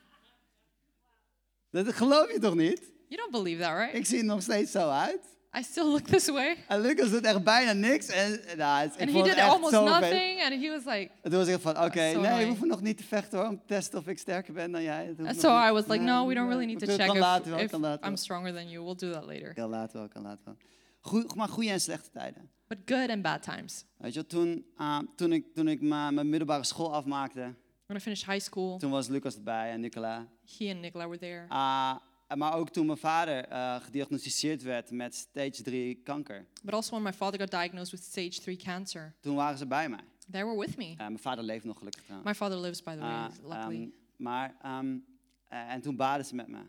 Dat 1.70 1.92
geloof 1.94 2.32
je 2.32 2.38
toch 2.38 2.54
niet? 2.54 2.92
You 3.08 3.20
don't 3.20 3.30
believe 3.30 3.62
that, 3.62 3.76
right? 3.78 3.94
Ik 3.94 4.06
zie 4.06 4.18
er 4.18 4.24
nog 4.24 4.42
steeds 4.42 4.70
zo 4.72 4.88
uit. 4.90 5.20
I 5.58 5.62
still 5.62 5.84
look 5.84 6.00
this 6.06 6.28
way. 6.28 6.56
En 6.68 6.80
Lucas 6.80 7.10
doet 7.10 7.24
echt 7.24 7.44
bijna 7.44 7.72
niks. 7.72 8.06
En, 8.06 8.40
nou, 8.56 8.84
ik 8.84 8.90
And 8.90 8.98
he 9.00 9.10
vond 9.10 9.24
did 9.24 9.26
het 9.26 9.36
echt 9.36 9.48
almost 9.48 9.72
zo 9.72 9.84
nothing, 9.84 10.42
and 10.42 10.62
he 10.62 10.70
was 10.70 10.84
like, 10.84 11.10
En 11.22 11.30
toen 11.30 11.38
was 11.38 11.48
ik 11.48 11.60
van, 11.60 11.76
oké, 11.78 11.86
so 11.86 11.90
nee, 11.94 12.12
we 12.12 12.18
annoying. 12.26 12.48
hoeven 12.48 12.68
nog 12.68 12.80
niet 12.80 12.96
te 12.96 13.04
vechten 13.04 13.38
hoor, 13.38 13.48
om 13.48 13.56
te 13.58 13.62
testen 13.66 13.98
of 13.98 14.06
ik 14.06 14.18
sterker 14.18 14.52
ben 14.52 14.72
dan 14.72 14.82
jij. 14.82 14.96
Dat 15.06 15.06
hoeft 15.06 15.18
and 15.18 15.28
nog 15.42 15.44
so 15.52 15.58
niet. 15.58 15.68
I 15.68 15.72
was 15.72 15.82
like, 15.86 15.96
Nee, 16.04 16.12
no, 16.14 16.26
we 16.26 16.34
don't 16.34 16.48
really 16.48 16.66
need 16.66 16.80
we 16.80 16.86
to 16.86 16.96
kunnen- 16.96 17.06
check 17.06 17.06
kan 17.06 17.16
if, 17.16 17.38
later 17.38 17.50
wel, 17.50 17.60
if 17.64 17.70
kan 17.70 17.80
later 17.80 18.08
I'm 18.08 18.16
stronger 18.16 18.52
than 18.54 18.68
you. 18.68 18.84
We'll 18.84 18.96
do 18.96 19.12
that 19.12 19.24
later. 19.24 19.54
Kan 19.54 19.68
later 19.70 19.98
wel, 19.98 20.08
kan 20.08 20.22
later 20.22 20.44
wel. 20.44 20.56
Goeie, 21.06 21.26
maar 21.34 21.48
goede 21.48 21.70
en 21.70 21.80
slechte 21.80 22.10
tijden. 22.10 22.50
But 22.66 22.78
good 22.84 23.08
and 23.10 23.22
bad 23.22 23.42
times. 23.42 23.84
Weet 23.96 24.14
je, 24.14 24.26
toen, 24.26 24.66
ah, 24.76 24.98
toen 25.16 25.32
ik, 25.32 25.54
toen 25.54 25.68
ik 25.68 25.80
ma- 25.80 26.10
mijn 26.10 26.28
middelbare 26.28 26.64
school 26.64 26.94
afmaakte, 26.94 27.54
When 27.86 27.96
I 27.96 28.00
finished 28.00 28.26
high 28.26 28.40
school, 28.44 28.78
toen 28.78 28.90
was 28.90 29.08
Lucas 29.08 29.34
erbij 29.36 29.70
en 29.70 29.80
Nicola. 29.80 30.28
he 30.58 30.70
and 30.70 30.80
Nicola 30.80 31.04
were 31.08 31.18
there. 31.18 31.44
Ah, 31.48 31.96
maar 32.36 32.54
ook 32.54 32.70
toen 32.70 32.86
mijn 32.86 32.98
vader 32.98 33.44
eh, 33.48 33.80
gediagnosticeerd 33.80 34.62
werd 34.62 34.90
met 34.90 35.14
stage 35.14 35.62
3 35.62 35.94
kanker. 35.94 36.46
But 36.62 36.74
also 36.74 36.90
when 36.90 37.02
my 37.02 37.12
father 37.12 37.40
got 37.40 37.50
diagnosed 37.50 37.90
with 37.90 38.02
stage 38.02 38.40
3 38.40 38.56
cancer, 38.56 39.14
Toen 39.20 39.34
waren 39.34 39.58
ze 39.58 39.66
bij 39.66 39.88
mij. 39.88 40.04
they 40.30 40.44
were 40.44 40.58
with 40.58 40.76
me. 40.76 40.84
Eh, 40.90 40.96
mijn 40.96 41.18
vader 41.18 41.44
leeft 41.44 41.64
nog 41.64 41.78
gelukkig 41.78 42.02
trouwens. 42.02 42.30
My 42.30 42.36
father 42.36 42.58
lives, 42.58 42.82
by 42.82 42.92
the 42.94 43.00
way, 43.00 43.10
Ah, 43.10 43.30
luckily. 43.42 43.82
ehm, 43.82 43.90
maar, 44.16 44.56
eh, 44.60 45.72
en 45.72 45.80
toen 45.80 45.96
baden 45.96 46.26
ze 46.26 46.34
met 46.34 46.48
me. 46.48 46.60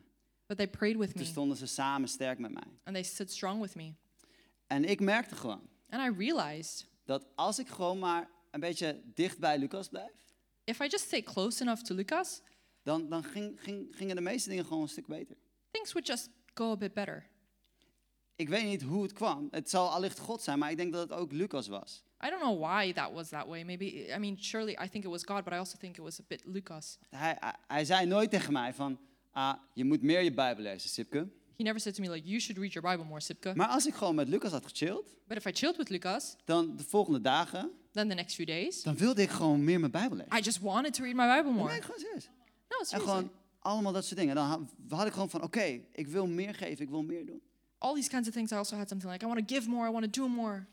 but 0.48 0.58
they 0.58 0.68
prayed 0.68 0.98
with 0.98 1.08
me, 1.14 1.16
Toen 1.22 1.26
stonden 1.32 1.58
ze 1.58 1.66
samen 1.68 2.10
sterk 2.10 2.40
met 2.40 2.52
mij. 2.54 2.64
and 2.84 2.94
they 2.96 3.04
stood 3.04 3.32
strong 3.32 3.62
with 3.62 3.76
me. 3.76 3.94
En 4.68 4.86
ik 4.86 5.00
merkte 5.00 5.36
gewoon 5.36 5.70
And 5.90 6.14
I 6.14 6.26
realized 6.26 6.88
dat 7.06 7.26
als 7.36 7.60
ik 7.60 7.68
gewoon 7.68 8.00
maar 8.00 8.30
een 8.52 8.60
beetje 8.60 9.02
dicht 9.14 9.40
bij 9.40 9.58
Lucas 9.58 9.88
blijf, 9.88 10.12
if 10.64 10.80
I 10.80 10.88
just 10.88 11.06
stay 11.06 11.22
close 11.22 11.62
enough 11.62 11.82
to 11.82 11.96
Lucas, 11.96 12.42
dan, 12.84 13.10
dan 13.10 13.24
ging, 13.24 13.62
ging, 13.62 13.88
gingen 13.92 14.16
de 14.16 14.22
meeste 14.22 14.50
dingen 14.50 14.66
gewoon 14.66 14.82
een 14.82 14.90
stuk 14.90 15.08
beter. 15.08 15.36
things 15.72 15.92
would 15.94 16.08
just 16.08 16.30
go 16.54 16.72
a 16.72 16.78
bit 16.78 16.94
better. 16.94 17.30
Ik 18.36 18.50
weet 18.50 18.64
niet 18.64 18.82
hoe 18.82 19.04
het 19.04 19.14
kwam. 19.14 19.48
Het 19.52 19.70
zal 19.70 19.90
allicht 19.90 20.20
God 20.20 20.42
zijn, 20.42 20.60
maar 20.60 20.72
ik 20.72 20.78
denk 20.78 20.94
dat 20.94 21.10
het 21.10 21.20
ook 21.20 21.32
Lucas 21.32 21.68
was. 21.68 22.04
I 22.26 22.30
don't 22.30 22.42
know 22.42 22.60
why 22.60 22.94
that 22.94 23.12
was 23.12 23.30
that 23.30 23.48
way. 23.48 23.64
Maybe, 23.64 23.86
I 24.16 24.18
mean, 24.18 24.38
surely 24.40 24.72
I 24.84 24.90
think 24.90 25.04
it 25.04 25.10
was 25.10 25.24
God, 25.24 25.44
but 25.44 25.54
I 25.54 25.58
also 25.58 25.78
think 25.78 25.98
it 25.98 26.04
was 26.04 26.20
a 26.20 26.24
bit 26.28 26.42
Lucas. 26.46 26.98
Hij, 27.10 27.38
hij, 27.40 27.56
hij 27.68 27.86
zei 27.86 28.06
nooit 28.06 28.30
tegen 28.30 28.54
mij 28.54 28.74
van, 28.74 29.00
ah, 29.32 29.54
je 29.74 29.86
moet 29.86 30.02
meer 30.02 30.22
je 30.22 30.34
Bijbel 30.34 30.64
lezen, 30.64 30.90
Sipke. 30.90 31.28
He 31.58 31.64
never 31.64 31.80
said 31.80 31.94
to 31.96 32.02
me, 32.02 32.10
like, 32.10 32.28
you 32.28 32.40
should 32.40 32.58
read 32.58 32.74
your 32.74 32.90
Bible 32.92 33.06
more, 33.06 33.22
Sipke. 33.22 33.54
Maar 33.56 33.68
als 33.68 33.86
ik 33.86 33.94
gewoon 33.94 34.16
met 34.16 34.28
Lucas 34.28 34.52
had 34.52 34.64
gechilled, 34.66 35.16
But 35.28 35.38
if 35.38 35.46
I 35.46 35.52
chilled 35.52 35.78
with 35.78 35.90
Lucas, 35.90 36.36
dan 36.46 36.76
de 36.76 36.84
volgende 36.84 37.22
dagen, 37.22 37.72
then 37.92 38.08
the 38.10 38.16
next 38.16 38.36
few 38.36 38.46
days, 38.48 38.84
dan 38.84 38.96
wilde 38.98 39.22
ik 39.22 39.30
gewoon 39.30 39.64
meer 39.64 39.80
mijn 39.80 39.92
Bijbel 39.92 40.18
lezen. 40.18 40.38
I 40.38 40.42
just 40.42 40.60
wanted 40.60 40.94
to 40.94 41.04
read 41.04 41.16
my 41.16 41.36
Bible 41.38 41.52
more. 41.52 41.72
Nee, 41.72 41.82
gewoon 41.82 42.00
serieus. 42.00 42.30
No, 42.70 42.98
En 42.98 43.00
gewoon 43.02 43.32
allemaal 43.60 43.92
dat 43.94 44.06
soort 44.06 44.20
dingen. 44.20 44.36
Dan 44.36 44.46
ha- 44.46 44.96
had 44.98 45.08
ik 45.08 45.14
gewoon 45.14 45.30
van, 45.30 45.42
oké, 45.44 45.82
ik 45.92 46.08
wil 46.08 46.28
meer 46.28 46.54
geven, 46.56 46.84
ik 46.84 46.90
wil 46.90 47.04
meer 47.04 47.26
doen. 47.26 47.42
All 47.78 47.94
these 47.94 48.10
kinds 48.10 48.28
of 48.28 48.34
things, 48.34 48.52
I 48.52 48.56
also 48.56 48.76
had 48.76 48.90
something 48.90 49.12
like, 49.12 49.26
I 49.26 49.28
want 49.28 49.48
to 49.48 49.56
give 49.56 49.70
more, 49.70 49.90
I 49.90 49.92
want 49.92 50.14
to 50.14 50.22
do 50.22 50.28
more. 50.28 50.66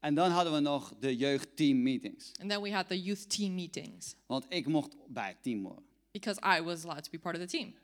En 0.00 0.14
dan 0.14 0.30
hadden 0.30 0.52
we 0.52 0.60
nog 0.60 0.94
de 1.00 1.16
jeugdteam 1.16 1.82
meetings. 1.82 2.32
And 2.40 2.50
then 2.50 2.60
we 2.62 2.72
had 2.72 2.88
the 2.88 3.02
youth 3.02 3.28
team 3.36 3.54
meetings 3.54 4.14
Want 4.26 4.44
ik 4.48 4.66
mocht 4.66 4.96
bij 5.08 5.28
het 5.28 5.42
team 5.42 5.64
horen. 5.64 5.82
because 6.12 6.40
I 6.58 6.62
was 6.62 6.84
allowed 6.84 7.04
to 7.04 7.10
be 7.10 7.18
part 7.18 7.36
of 7.36 7.40
the 7.42 7.56
team. 7.56 7.74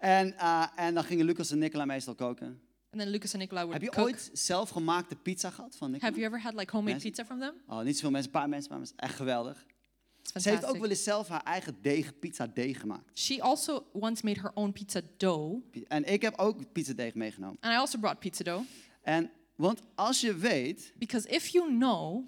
En, 0.00 0.38
eh, 0.38 0.66
en 0.76 0.94
dan 0.94 1.04
gingen 1.04 1.26
Lucas 1.26 1.50
en 1.50 1.58
Nicola 1.58 1.84
meestal 1.84 2.14
koken. 2.14 2.60
And 2.90 3.02
then 3.02 3.10
Lucas 3.10 3.32
and 3.32 3.42
Nicola 3.42 3.60
would 3.66 3.72
Heb 3.72 3.82
je 3.82 3.96
cook. 3.96 4.04
ooit 4.04 4.30
zelfgemaakte 4.32 5.16
pizza 5.16 5.50
gehad 5.50 5.76
van 5.76 5.90
Nicola? 5.90 6.08
Have 6.10 6.20
you 6.20 6.32
ever 6.32 6.42
had 6.42 6.54
like 6.54 6.70
homemade 6.72 7.02
Mensen? 7.02 7.10
pizza 7.10 7.24
from 7.24 7.38
them? 7.40 7.76
Oh, 7.76 7.84
niet 7.84 7.94
zoveel 7.94 8.10
mensen, 8.10 8.32
een 8.32 8.38
paar 8.40 8.48
mensen, 8.48 8.70
maar 8.70 8.80
het 8.80 8.88
is 8.88 8.94
echt 8.96 9.14
geweldig. 9.14 9.66
Ze 10.40 10.50
heeft 10.50 10.64
ook 10.64 10.76
wel 10.76 10.88
eens 10.90 11.02
zelf 11.02 11.28
haar 11.28 11.42
eigen 11.42 11.76
deeg, 11.82 12.18
pizza 12.18 12.46
deeg 12.46 12.80
gemaakt. 12.80 13.18
She 13.18 13.42
also 13.42 13.86
once 13.92 14.24
made 14.24 14.40
her 14.40 14.50
own 14.54 14.72
pizza 14.72 15.00
dough. 15.16 15.66
En 15.88 16.12
ik 16.12 16.22
heb 16.22 16.38
ook 16.38 16.72
pizza 16.72 16.92
deeg 16.92 17.14
meegenomen. 17.14 17.56
And 17.60 17.72
I 17.74 17.76
also 17.76 17.98
brought 17.98 18.18
pizza 18.20 18.44
dough 18.44 18.66
En, 19.02 19.30
want 19.56 19.80
als 19.94 20.20
je 20.20 20.34
weet, 20.36 20.92
because 20.98 21.28
if 21.28 21.46
you 21.46 21.68
know, 21.68 22.24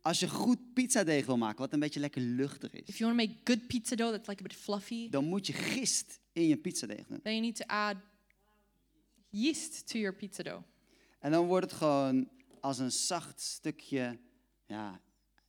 als 0.00 0.20
je 0.20 0.28
goed 0.28 0.58
pizza 0.74 1.04
deeg 1.04 1.26
wil 1.26 1.36
maken, 1.36 1.58
wat 1.58 1.72
een 1.72 1.80
beetje 1.80 2.00
lekker 2.00 2.22
luchtig 2.22 2.72
if 2.72 2.88
is, 2.88 2.98
you 2.98 3.14
want 3.14 3.20
to 3.20 3.26
make 3.26 3.40
good 3.44 3.66
pizza 3.66 3.96
dough 3.96 4.12
that's 4.12 4.28
like 4.28 4.40
a 4.40 4.46
bit 4.46 4.54
fluffy, 4.56 5.08
dan 5.08 5.24
moet 5.24 5.46
je 5.46 5.52
gist 5.52 6.19
in 6.32 6.46
je 6.46 6.56
pizza 6.56 6.86
deeg 6.86 7.06
doen. 7.06 7.20
then 7.22 7.32
you 7.32 7.40
need 7.40 7.56
to 7.56 7.64
add 7.66 7.96
yeast 9.30 9.86
to 9.88 9.98
your 9.98 10.14
pizza 10.14 10.42
dough. 10.42 10.62
En 11.20 11.30
dan 11.30 11.46
wordt 11.46 11.70
het 11.70 11.74
gewoon 11.78 12.28
als 12.60 12.78
een 12.78 12.92
zacht 12.92 13.40
stukje 13.40 14.18
ja, 14.66 15.00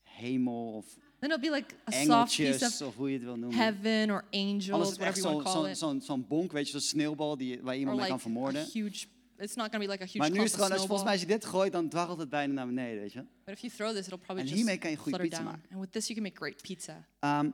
hemel 0.03 0.73
of 0.73 0.85
Then 1.19 1.29
it'll 1.31 1.49
be 1.49 1.55
like 1.55 1.75
a 1.87 1.91
soft 1.91 2.35
piece 2.35 2.51
engeltjes 2.51 2.81
of 2.81 2.87
of 2.87 2.95
hoe 2.95 3.07
je 3.09 3.13
het 3.13 3.23
wil 3.23 3.37
noemen. 3.37 3.57
heaven 3.59 4.11
or 4.11 4.23
Alles 4.31 4.43
angels, 4.43 4.97
echt 4.97 4.97
whatever 4.97 5.21
you 5.21 5.33
want 5.33 5.35
zo'n 5.35 5.37
to 5.37 5.43
call 5.43 5.61
zo'n 5.61 5.69
it. 5.69 5.77
zo'n 5.77 6.01
zo'n 6.01 6.27
bonk, 6.27 6.51
weet 6.51 6.65
je, 6.65 6.71
zo'n 6.71 6.81
sneeuwbal 6.81 7.37
die, 7.37 7.61
waar 7.61 7.77
iemand 7.77 7.97
Or 7.97 8.03
mee 8.03 8.11
like 8.11 8.25
kan 8.25 8.33
a 8.33 8.39
vermoorden. 8.41 8.65
huge, 8.73 9.05
it's 9.37 9.55
not 9.55 9.69
going 9.69 9.71
to 9.71 9.77
be 9.79 9.87
like 9.87 10.03
a 10.03 10.05
huge 10.05 10.17
Maar 10.17 10.29
nu 10.29 10.33
clump 10.35 10.45
is 10.47 10.51
het 10.51 10.61
of 10.61 10.65
gewoon, 10.67 10.71
als 10.71 10.81
je, 10.81 10.87
volgens 10.87 11.03
mij 11.03 11.11
als 11.11 11.21
je 11.21 11.27
dit 11.27 11.45
gooit, 11.45 11.71
dan 11.71 11.89
dwarrelt 11.89 12.19
het 12.19 12.29
bijna 12.29 12.53
naar 12.53 12.65
beneden, 12.67 13.01
weet 13.01 13.13
je. 13.13 13.19
But 13.45 13.53
if 13.53 13.59
you 13.59 13.73
throw 13.73 13.89
this, 13.95 14.05
it'll 14.05 14.17
probably 14.17 14.37
En 14.39 14.43
just 14.45 14.55
hiermee 14.55 14.77
kan 14.77 14.89
je 14.91 14.97
goede 14.97 15.17
flutter 15.17 15.29
pizza 15.29 15.43
down. 15.43 15.55
maken. 15.57 15.71
And 15.75 15.81
with 15.81 15.91
this, 15.91 16.07
you 16.07 16.13
can 16.19 16.23
make 16.23 16.37
great 16.37 16.61
pizza. 16.61 17.07
Ehm, 17.19 17.49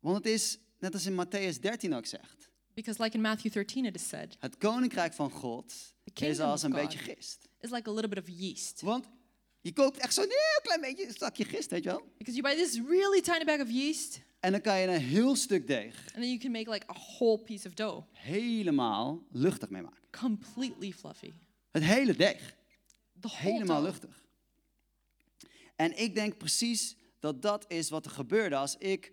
want 0.00 0.16
het 0.16 0.26
is, 0.26 0.58
net 0.84 0.94
als 0.94 1.06
in 1.06 1.14
Matthäus 1.26 1.60
13 1.60 1.94
ook 1.94 2.06
zegt, 2.06 2.52
Because 2.74 3.02
like 3.02 3.16
in 3.16 3.22
Matthew 3.22 3.52
13 3.52 3.84
it 3.84 3.94
is 3.94 4.08
said, 4.08 4.36
het 4.40 4.58
koninkrijk 4.58 5.12
van 5.12 5.30
God 5.30 5.74
is 6.14 6.40
als 6.40 6.62
een 6.62 6.72
beetje 6.72 6.98
gist. 6.98 7.48
it's 7.60 7.72
like 7.72 7.88
a 7.90 7.92
little 7.92 8.08
bit 8.08 8.18
of 8.18 8.28
yeast. 8.38 8.80
Want 8.80 9.06
je 9.60 9.72
koopt 9.72 9.96
echt 9.98 10.14
zo'n 10.14 10.24
heel 10.28 10.60
klein 10.62 10.80
beetje 10.80 11.06
een 11.06 11.14
zakje 11.18 11.44
gist, 11.44 11.70
weet 11.70 11.82
je 11.84 11.88
wel. 11.90 12.02
Because 12.18 12.38
you 12.40 12.54
buy 12.54 12.64
this 12.64 12.80
really 12.88 13.20
tiny 13.20 13.44
bag 13.44 13.60
of 13.60 13.70
yeast, 13.70 14.20
En 14.40 14.52
dan 14.52 14.60
kan 14.60 14.78
je 14.80 14.86
een 14.86 15.00
heel 15.00 15.36
stuk 15.36 15.66
deeg 15.66 15.94
and 15.96 16.12
then 16.14 16.28
you 16.28 16.38
can 16.38 16.50
make 16.50 16.70
like 16.70 16.86
a 16.90 16.94
whole 17.16 17.38
piece 17.42 17.68
of 17.68 17.74
dough, 17.74 18.06
helemaal 18.12 19.22
luchtig 19.32 19.70
mee 19.70 19.82
maken. 19.82 20.02
completely 20.20 20.92
fluffy. 20.92 21.32
Het 21.70 21.82
hele 21.82 22.14
deeg. 22.16 22.56
The 23.20 23.28
whole 23.28 23.52
Helemaal 23.52 23.82
dough. 23.82 23.92
luchtig. 24.00 24.22
En 25.76 25.98
ik 25.98 26.14
denk 26.14 26.36
precies 26.38 26.96
dat 27.20 27.42
dat 27.42 27.64
is 27.68 27.90
wat 27.90 28.04
er 28.04 28.10
gebeurde 28.10 28.56
als 28.56 28.76
ik 28.78 29.12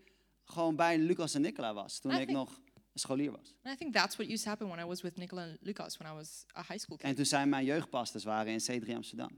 gewoon 0.51 0.75
bij 0.75 0.97
Lucas 0.97 1.33
en 1.33 1.41
Nicola 1.41 1.73
was. 1.73 1.99
Toen 1.99 2.11
ik 2.11 2.17
think- 2.17 2.31
nog 2.31 2.61
scholier 2.93 3.31
was. 3.31 3.53
And 3.63 3.73
I 3.75 3.77
think 3.77 3.93
that's 3.93 4.15
what 4.15 4.27
used 4.29 4.43
to 4.43 4.49
happen 4.49 4.67
when 4.67 4.79
I 4.79 4.85
was 4.87 5.01
with 5.01 5.17
Nicola 5.17 5.41
and 5.43 5.57
Lucas 5.61 5.97
when 5.97 6.11
I 6.11 6.15
was 6.15 6.43
a 6.57 6.61
high 6.67 6.77
school 6.79 6.97
En 6.97 7.07
kid. 7.07 7.15
toen 7.15 7.25
zij 7.25 7.45
mijn 7.45 7.65
jeugdpastors 7.65 8.23
waren 8.23 8.53
in 8.53 8.59
C3 8.81 8.95
Amsterdam. 8.95 9.29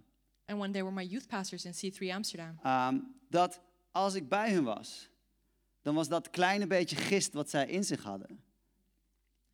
And 0.45 0.57
when 0.59 0.71
they 0.71 0.81
were 0.83 0.93
my 0.95 1.03
youth 1.03 1.27
pastors 1.27 1.65
in 1.65 1.73
C3 1.91 2.13
Amsterdam. 2.13 2.59
Ehm, 2.63 2.99
dat 3.29 3.61
als 3.91 4.13
ik 4.13 4.29
bij 4.29 4.51
hun 4.53 4.63
was, 4.63 5.09
dan 5.81 5.95
was 5.95 6.07
dat 6.07 6.29
kleine 6.29 6.67
beetje 6.67 6.95
gist 6.95 7.33
wat 7.33 7.49
zij 7.49 7.67
in 7.67 7.83
zich 7.83 8.03
hadden. 8.03 8.43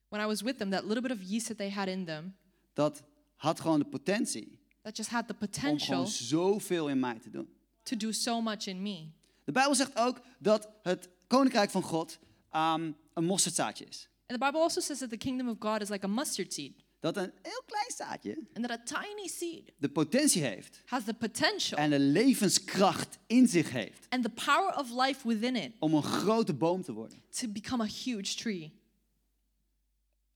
When 0.09 0.21
I 0.21 0.25
was 0.25 0.41
with 0.41 0.57
them, 0.57 0.69
that 0.69 0.83
little 0.83 1.01
bit 1.01 1.11
of 1.11 1.17
yeast 1.29 1.45
that 1.47 1.57
they 1.57 1.69
had 1.71 1.87
in 1.87 2.05
them, 2.05 2.35
Dat 2.73 3.03
had 3.35 3.59
gewoon 3.59 3.79
de 3.79 3.85
potentie 3.85 4.57
that 4.81 4.97
just 4.97 5.09
had 5.09 5.27
the 5.27 5.33
om 5.33 5.39
potential 5.39 5.85
gewoon 5.85 6.07
zoveel 6.07 6.89
in 6.89 6.99
mij 6.99 7.19
te 7.19 7.29
doen. 7.29 7.53
to 7.83 7.95
do 7.97 8.11
so 8.11 8.41
much 8.41 8.65
in 8.67 8.81
me. 8.81 9.09
De 9.43 9.51
Bijbel 9.51 9.75
zegt 9.75 9.97
ook 9.97 10.21
dat 10.39 10.69
het 10.81 11.09
koninkrijk 11.29 11.69
van 11.69 11.81
God 11.83 12.19
ehm, 12.51 12.91
een 13.13 13.25
mosterdzaadje 13.25 13.85
is. 13.85 14.09
And 14.27 14.39
the 14.39 14.45
Bible 14.45 14.61
also 14.61 14.81
says 14.81 14.97
that 14.99 15.09
the 15.09 15.17
kingdom 15.17 15.49
of 15.49 15.55
God 15.59 15.81
is 15.81 15.89
like 15.89 16.05
a 16.05 16.09
mustard 16.09 16.53
seed, 16.53 16.73
Dat 16.99 17.17
een 17.17 17.31
heel 17.41 17.63
klein 17.65 17.91
zaadje 17.95 18.37
and 18.53 18.67
that 18.67 18.71
a 18.71 18.83
tiny 19.01 19.27
seed 19.27 19.71
de 19.77 19.89
potentie 19.89 20.43
heeft 20.43 20.81
has 20.85 21.03
the 21.03 21.13
potential 21.13 21.77
en 21.77 21.89
de 21.89 21.99
levenskracht 21.99 23.17
in 23.27 23.47
zich 23.47 23.69
heeft 23.71 24.05
and 24.09 24.23
the 24.23 24.29
power 24.29 24.77
of 24.77 24.89
life 25.05 25.27
within 25.27 25.55
it 25.55 25.71
om 25.79 25.93
een 25.93 26.03
grote 26.03 26.53
boom 26.53 26.81
te 26.83 26.91
worden. 26.93 27.21
to 27.29 27.47
become 27.47 27.83
a 27.83 27.87
huge 27.87 28.35
tree. 28.35 28.71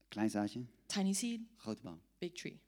Klein 0.07 0.29
zaadje, 0.29 0.65
Tiny 0.85 1.13
seed, 1.13 1.39
grote 1.57 1.81
boom. 1.81 2.01
big 2.19 2.31
tree. 2.31 2.59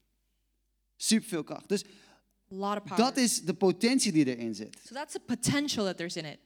Super 0.96 1.28
veel 1.28 1.44
kracht. 1.44 1.70
Dus 1.70 1.84
A 1.84 2.56
lot 2.56 2.78
of 2.78 2.84
power. 2.84 2.98
dat 2.98 3.18
is 3.18 3.42
de 3.42 3.54
potentie 3.54 4.12
die 4.12 4.26
erin 4.36 4.56
zit. 4.56 4.78
so 4.88 4.94
that's 4.94 5.14
the 5.14 5.20
potential 5.20 5.86
that 5.86 5.98
there's 5.98 6.16
in 6.16 6.26
it. 6.26 6.40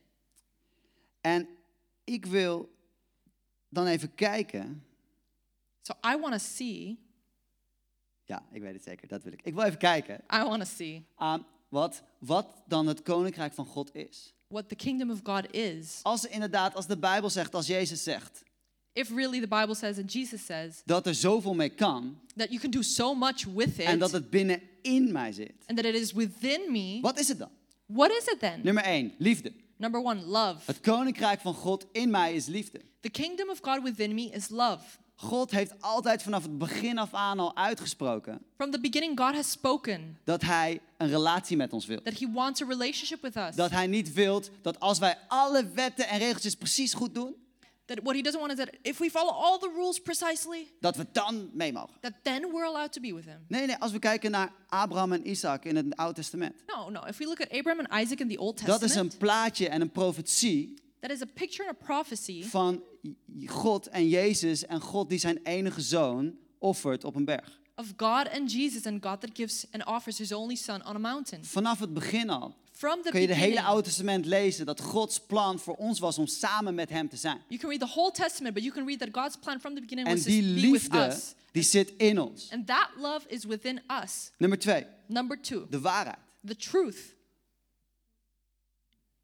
En 1.21 1.47
ik 2.13 2.25
wil 2.25 2.69
dan 3.69 3.87
even 3.87 4.15
kijken. 4.15 4.83
So 5.81 5.93
I 6.13 6.17
want 6.17 6.31
to 6.33 6.39
see, 6.39 6.97
Ja, 8.23 8.43
ik 8.51 8.61
weet 8.61 8.73
het 8.73 8.83
zeker, 8.83 9.07
dat 9.07 9.23
wil 9.23 9.33
ik. 9.33 9.41
Ik 9.43 9.53
wil 9.53 9.63
even 9.63 9.77
kijken 9.77 10.15
I 10.33 10.37
want 10.43 10.63
to 10.63 10.69
see 10.75 11.05
aan 11.15 11.45
wat, 11.69 12.03
wat 12.19 12.47
dan 12.67 12.87
het 12.87 13.01
koninkrijk 13.01 13.53
van 13.53 13.65
God 13.65 13.95
is. 13.95 14.33
what 14.47 14.69
the 14.69 14.75
kingdom 14.75 15.11
of 15.11 15.19
God 15.23 15.53
is. 15.53 15.99
Als 16.03 16.25
inderdaad, 16.25 16.75
als 16.75 16.87
de 16.87 16.97
Bijbel 16.97 17.29
zegt, 17.29 17.55
als 17.55 17.67
Jezus 17.67 18.03
zegt, 18.03 18.43
If 18.93 19.09
really 19.09 19.39
the 19.39 19.47
Bible 19.47 19.75
says 19.75 19.97
and 19.97 20.13
Jesus 20.13 20.45
says 20.45 20.81
dat 20.85 21.05
er 21.07 21.15
zoveel 21.15 21.53
mee 21.53 21.69
kan 21.69 22.19
that 22.35 22.47
you 22.49 22.59
can 22.59 22.71
do 22.71 22.81
so 22.81 23.15
much 23.15 23.43
with 23.45 23.67
it 23.79 23.85
en 23.85 23.99
dat 23.99 24.11
het 24.11 24.29
binnenin 24.29 25.11
mij 25.11 25.31
zit. 25.31 25.53
and 25.65 25.77
that 25.77 25.85
it 25.85 25.95
is 25.95 26.11
within 26.11 26.71
me, 26.71 26.99
Wat 27.01 27.19
is 27.19 27.27
het 27.27 27.37
dan? 27.37 27.49
what 27.85 28.11
is 28.11 28.25
it 28.33 28.39
then? 28.39 28.61
Nummer 28.63 28.83
1, 28.83 29.13
liefde. 29.17 29.53
Number 29.79 30.01
one, 30.01 30.21
love. 30.25 30.57
Het 30.65 30.79
koninkrijk 30.79 31.39
van 31.41 31.53
God 31.53 31.85
in 31.91 32.09
mij 32.09 32.33
is 32.33 32.45
liefde. 32.45 32.81
The 32.99 33.09
kingdom 33.09 33.49
of 33.49 33.59
God 33.61 33.83
within 33.83 34.13
me 34.13 34.29
is 34.29 34.49
love. 34.49 34.83
God 35.15 35.51
heeft 35.51 35.81
altijd 35.81 36.23
vanaf 36.23 36.43
het 36.43 36.57
begin 36.57 36.97
af 36.97 37.13
aan 37.13 37.39
al 37.39 37.55
uitgesproken 37.55 38.41
From 38.57 38.71
the 38.71 38.79
beginning, 38.79 39.19
God 39.19 39.33
has 39.35 39.51
spoken 39.51 40.17
dat 40.23 40.41
Hij 40.41 40.79
een 40.97 41.09
relatie 41.09 41.57
met 41.57 41.73
ons 41.73 41.85
wil. 41.85 42.01
that 42.01 42.19
He 42.19 42.31
wants 42.31 42.61
a 42.61 42.65
relationship 42.65 43.21
with 43.21 43.35
us. 43.35 43.55
Dat 43.55 43.71
Hij 43.71 43.87
niet 43.87 44.13
wil 44.13 44.43
dat 44.61 44.79
als 44.79 44.99
wij 44.99 45.17
alle 45.27 45.69
wetten 45.73 46.07
en 46.07 46.17
regeltjes 46.17 46.55
precies 46.55 46.93
goed 46.93 47.13
doen, 47.15 47.35
That 47.89 48.03
what 48.03 48.15
He 48.15 48.21
doesn't 48.21 48.39
want 48.39 48.51
is 48.51 48.57
that 48.57 48.69
if 48.81 48.99
we 48.99 49.09
follow 49.09 49.31
all 49.31 49.59
the 49.59 49.69
rules 49.75 49.99
precisely, 49.99 50.67
dat 50.79 50.95
we 50.95 51.05
dan 51.11 51.49
mee 51.53 51.71
mogen. 51.71 51.95
that 52.01 52.13
then 52.23 52.51
we're 52.51 52.65
allowed 52.65 52.91
to 52.91 52.99
be 53.01 53.13
with 53.13 53.25
Him. 53.25 53.45
Nee, 53.47 53.65
nee, 53.65 53.75
als 53.75 53.91
we 53.91 53.99
kijken 53.99 54.31
naar 54.31 54.51
Abraham 54.67 55.11
en 55.13 55.29
Isaac 55.29 55.65
in 55.65 55.75
het 55.75 55.95
Oude 55.95 56.13
Testament. 56.13 56.53
No, 56.67 56.89
no. 56.89 57.01
If 57.07 57.17
we 57.17 57.25
look 57.25 57.41
at 57.41 57.51
Abraham 57.51 57.85
and 57.85 58.01
Isaac 58.03 58.19
in 58.19 58.27
the 58.29 58.37
Old 58.37 58.65
Dat 58.65 58.75
is 58.75 58.81
Testament, 58.81 59.13
een 59.13 59.19
plaatje 59.19 59.69
en 59.69 59.81
een 59.81 59.91
profetie 59.91 60.73
that 60.99 61.11
is 61.11 61.21
a 61.21 61.25
picture 61.33 61.69
and 61.69 61.81
a 61.81 61.85
prophecy 61.85 62.43
van 62.43 62.83
God 63.45 63.87
en 63.87 64.07
Jezus 64.07 64.65
en 64.65 64.81
God 64.81 65.09
die 65.09 65.19
zijn 65.19 65.39
enige 65.43 65.81
zoon 65.81 66.37
offert 66.57 67.03
op 67.03 67.15
een 67.15 67.25
berg. 67.25 67.57
of 67.75 67.93
God 67.97 68.29
and 68.31 68.51
Jesus 68.51 68.85
and 68.85 69.05
God 69.05 69.21
that 69.21 69.29
gives 69.33 69.65
and 69.71 69.85
offers 69.85 70.17
His 70.17 70.31
only 70.31 70.55
Son 70.55 70.85
on 70.85 70.95
a 70.95 70.99
mountain. 70.99 71.45
Vanaf 71.45 71.79
het 71.79 71.93
begin 71.93 72.29
al 72.29 72.55
From 72.79 73.01
the 73.01 73.09
kun 73.09 73.21
je 73.21 73.27
de 73.27 73.33
hele 73.33 73.61
Oude 73.61 73.83
Testament 73.83 74.25
lezen 74.25 74.65
dat 74.65 74.81
Gods 74.81 75.19
plan 75.19 75.59
voor 75.59 75.75
ons 75.75 75.99
was 75.99 76.17
om 76.17 76.27
samen 76.27 76.75
met 76.75 76.89
Hem 76.89 77.09
te 77.09 77.15
zijn. 77.17 77.41
you 77.47 77.59
can 77.59 77.69
read 77.69 77.81
the 77.81 77.93
whole 77.93 78.11
Testament, 78.11 78.53
but 78.53 78.63
you 78.63 78.75
can 78.75 78.85
read 78.85 78.99
that 78.99 79.09
God's 79.11 79.37
plan 79.37 79.59
from 79.59 79.73
the 79.75 79.81
beginning 79.81 80.07
En 80.07 80.13
was 80.15 80.23
to 80.23 80.29
die 80.29 80.61
be 80.61 80.71
with 80.71 80.93
us. 80.93 81.33
die 81.51 81.63
zit 81.63 81.93
in 81.97 82.19
ons. 82.19 82.51
And 82.51 82.67
that 82.67 82.89
love 82.97 83.27
is 83.29 83.43
within 83.45 83.81
us. 84.03 84.31
Nummer 84.37 84.57
twee, 84.59 84.85
Number 85.07 85.41
two, 85.41 85.67
de 85.69 85.79
waarheid. 85.79 86.17
the 86.45 86.55
truth. 86.55 87.15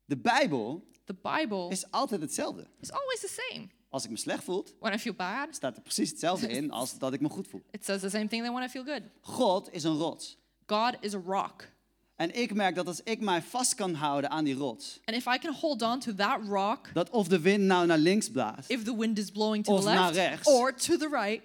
De 0.06 0.18
Bijbel 0.18 0.84
The 1.06 1.16
Bible 1.22 1.70
is 1.70 1.92
altijd 1.92 2.22
hetzelfde. 2.22 2.68
is 2.80 2.92
always 2.92 3.20
the 3.20 3.42
same. 3.50 3.68
Als 3.90 4.04
ik 4.04 4.10
me 4.10 4.18
slecht 4.18 4.44
voel, 4.44 4.66
When 4.80 4.94
I 4.94 4.98
feel 5.00 5.14
bad, 5.14 5.56
staat 5.56 5.76
er 5.76 5.82
precies 5.82 6.10
hetzelfde 6.10 6.48
in 6.48 6.72
als 6.72 6.98
dat 6.98 7.14
ik 7.14 7.22
me 7.22 7.30
goed 7.30 7.48
voel. 7.48 7.64
it 7.72 7.86
says 7.86 8.02
the 8.02 8.10
same 8.10 8.28
thing 8.28 8.44
than 8.44 8.54
when 8.54 8.66
I 8.66 8.70
feel 8.70 8.84
good. 8.84 9.02
God 9.22 9.70
is 9.72 9.84
een 9.84 9.98
rots. 9.98 10.38
God 10.66 10.96
is 11.00 11.14
a 11.14 11.22
rock. 11.26 11.74
En 12.16 12.36
ik 12.36 12.54
merk 12.54 12.76
dat 12.76 12.88
als 12.88 13.02
ik 13.04 13.20
mij 13.22 13.42
vast 13.42 13.76
kan 13.76 13.94
houden 13.94 14.30
aan 14.30 14.44
die 14.44 14.56
rots, 14.56 15.00
And 15.06 15.18
if 15.18 15.26
I 15.26 15.38
can 15.38 15.54
hold 15.54 15.82
on 15.82 16.00
to 16.00 16.14
that 16.14 16.40
rock, 16.48 16.90
dat 16.94 17.10
of 17.10 17.28
de 17.28 17.40
wind 17.40 17.64
nou 17.64 17.86
naar 17.86 17.98
links 17.98 18.30
blaast, 18.32 18.70
if 18.70 18.84
the 18.84 18.98
wind 18.98 19.18
is 19.18 19.32
blowing 19.32 19.64
to 19.64 19.74
Of 19.74 19.84
the 19.84 19.90
naar 19.90 20.14
left 20.14 20.16
rechts. 20.30 20.48
or 20.48 20.76
to 20.76 20.98
the 20.98 21.10
right, 21.12 21.42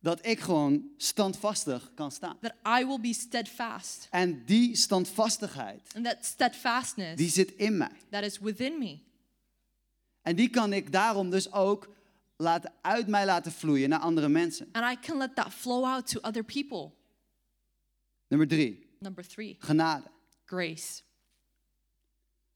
dat 0.00 0.26
ik 0.26 0.40
gewoon 0.40 0.84
standvastig 0.96 1.90
kan 1.94 2.10
staan. 2.12 2.36
that 2.40 2.80
I 2.80 2.86
will 2.86 3.00
be 3.00 3.12
steadfast. 3.12 4.06
En 4.10 4.42
die 4.44 4.76
standvastigheid, 4.76 5.80
And 5.96 6.04
that 6.04 6.16
steadfastness 6.24 7.16
die 7.16 7.30
zit 7.30 7.50
in 7.56 7.76
mij. 7.76 7.90
that 8.10 8.22
is 8.24 8.38
within 8.38 8.78
me. 8.78 8.98
En 10.22 10.36
die 10.36 10.48
kan 10.50 10.72
ik 10.72 10.92
daarom 10.92 11.30
dus 11.30 11.52
ook 11.52 11.88
laten, 12.36 12.72
uit 12.82 13.06
mij 13.06 13.24
laten 13.24 13.52
vloeien 13.52 13.88
naar 13.88 13.98
andere 14.00 14.28
mensen. 14.28 14.68
And 14.72 14.92
I 14.92 15.06
can 15.06 15.16
let 15.18 15.34
that 15.36 15.52
flow 15.52 15.84
out 15.84 16.06
to 16.10 16.20
other 16.20 16.44
people. 16.44 16.90
Nummer 18.28 18.48
drie, 18.48 18.86
Number 19.00 19.26
three, 19.28 19.56
genade. 19.58 20.04
grace. 20.44 21.02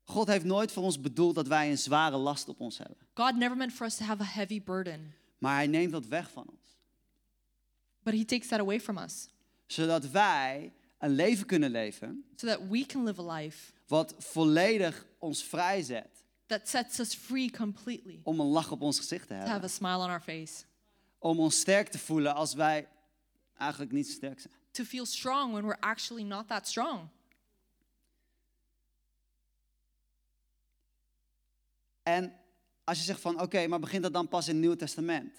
God 0.04 0.26
heeft 0.26 0.44
nooit 0.44 0.72
voor 0.72 0.82
ons 0.82 1.00
bedoeld 1.00 1.34
dat 1.34 1.46
wij 1.46 1.70
een 1.70 1.78
zware 1.78 2.16
last 2.16 2.48
op 2.48 2.60
ons 2.60 2.78
hebben. 2.78 2.96
God 3.14 3.36
never 3.36 3.56
meant 3.56 3.72
for 3.72 3.86
us 3.86 3.96
to 3.96 4.04
have 4.04 4.22
a 4.22 4.26
heavy 4.26 4.62
burden, 4.62 5.14
Maar 5.38 5.54
hij 5.54 5.66
neemt 5.66 5.92
dat 5.92 6.06
weg 6.06 6.30
van 6.30 6.46
ons. 6.48 6.76
but 8.02 8.14
He 8.14 8.24
takes 8.24 8.48
that 8.48 8.60
away 8.60 8.80
from 8.80 8.98
us 8.98 9.28
Zodat 9.66 10.10
wij 10.10 10.72
een 10.98 11.10
leven 11.14 11.46
kunnen 11.46 11.70
leven 11.70 12.24
so 12.36 12.46
that 12.46 12.60
we 12.70 12.86
can 12.86 13.04
live 13.04 13.20
a 13.30 13.34
life 13.34 13.72
wat 13.86 14.14
volledig 14.18 15.06
ons 15.18 15.44
vrijzet 15.44 16.08
that 16.46 16.68
sets 16.68 16.98
us 16.98 17.14
free 17.14 17.50
completely. 17.50 18.20
om 18.22 18.40
een 18.40 18.46
lach 18.46 18.70
op 18.70 18.80
ons 18.82 18.98
gezicht 18.98 19.22
te 19.26 19.28
To 19.28 19.34
have 19.34 19.50
hebben. 19.50 19.68
a 19.70 19.72
smile 19.72 19.96
on 19.98 20.08
our 20.10 20.20
face, 20.20 20.64
Om 21.18 21.40
ons 21.40 21.60
sterk 21.60 21.88
te 21.88 21.98
voelen 21.98 22.34
als 22.34 22.54
wij 22.54 22.88
eigenlijk 23.56 23.92
niet 23.92 24.06
zo 24.06 24.12
sterk 24.12 24.40
zijn. 24.40 24.54
To 24.72 24.84
feel 24.84 25.06
strong 25.06 25.52
when 25.52 25.64
we're 25.64 25.80
actually 25.80 26.24
not 26.24 26.48
that 26.48 26.68
strong. 26.68 27.08
En 32.02 32.32
als 32.84 32.98
je 32.98 33.04
zegt 33.04 33.20
van 33.20 33.40
oké, 33.40 33.66
maar 33.66 33.80
begint 33.80 34.02
dat 34.02 34.12
dan 34.12 34.28
pas 34.28 34.48
in 34.48 34.54
het 34.54 34.64
Nieuw 34.64 34.74
Testament? 34.74 35.32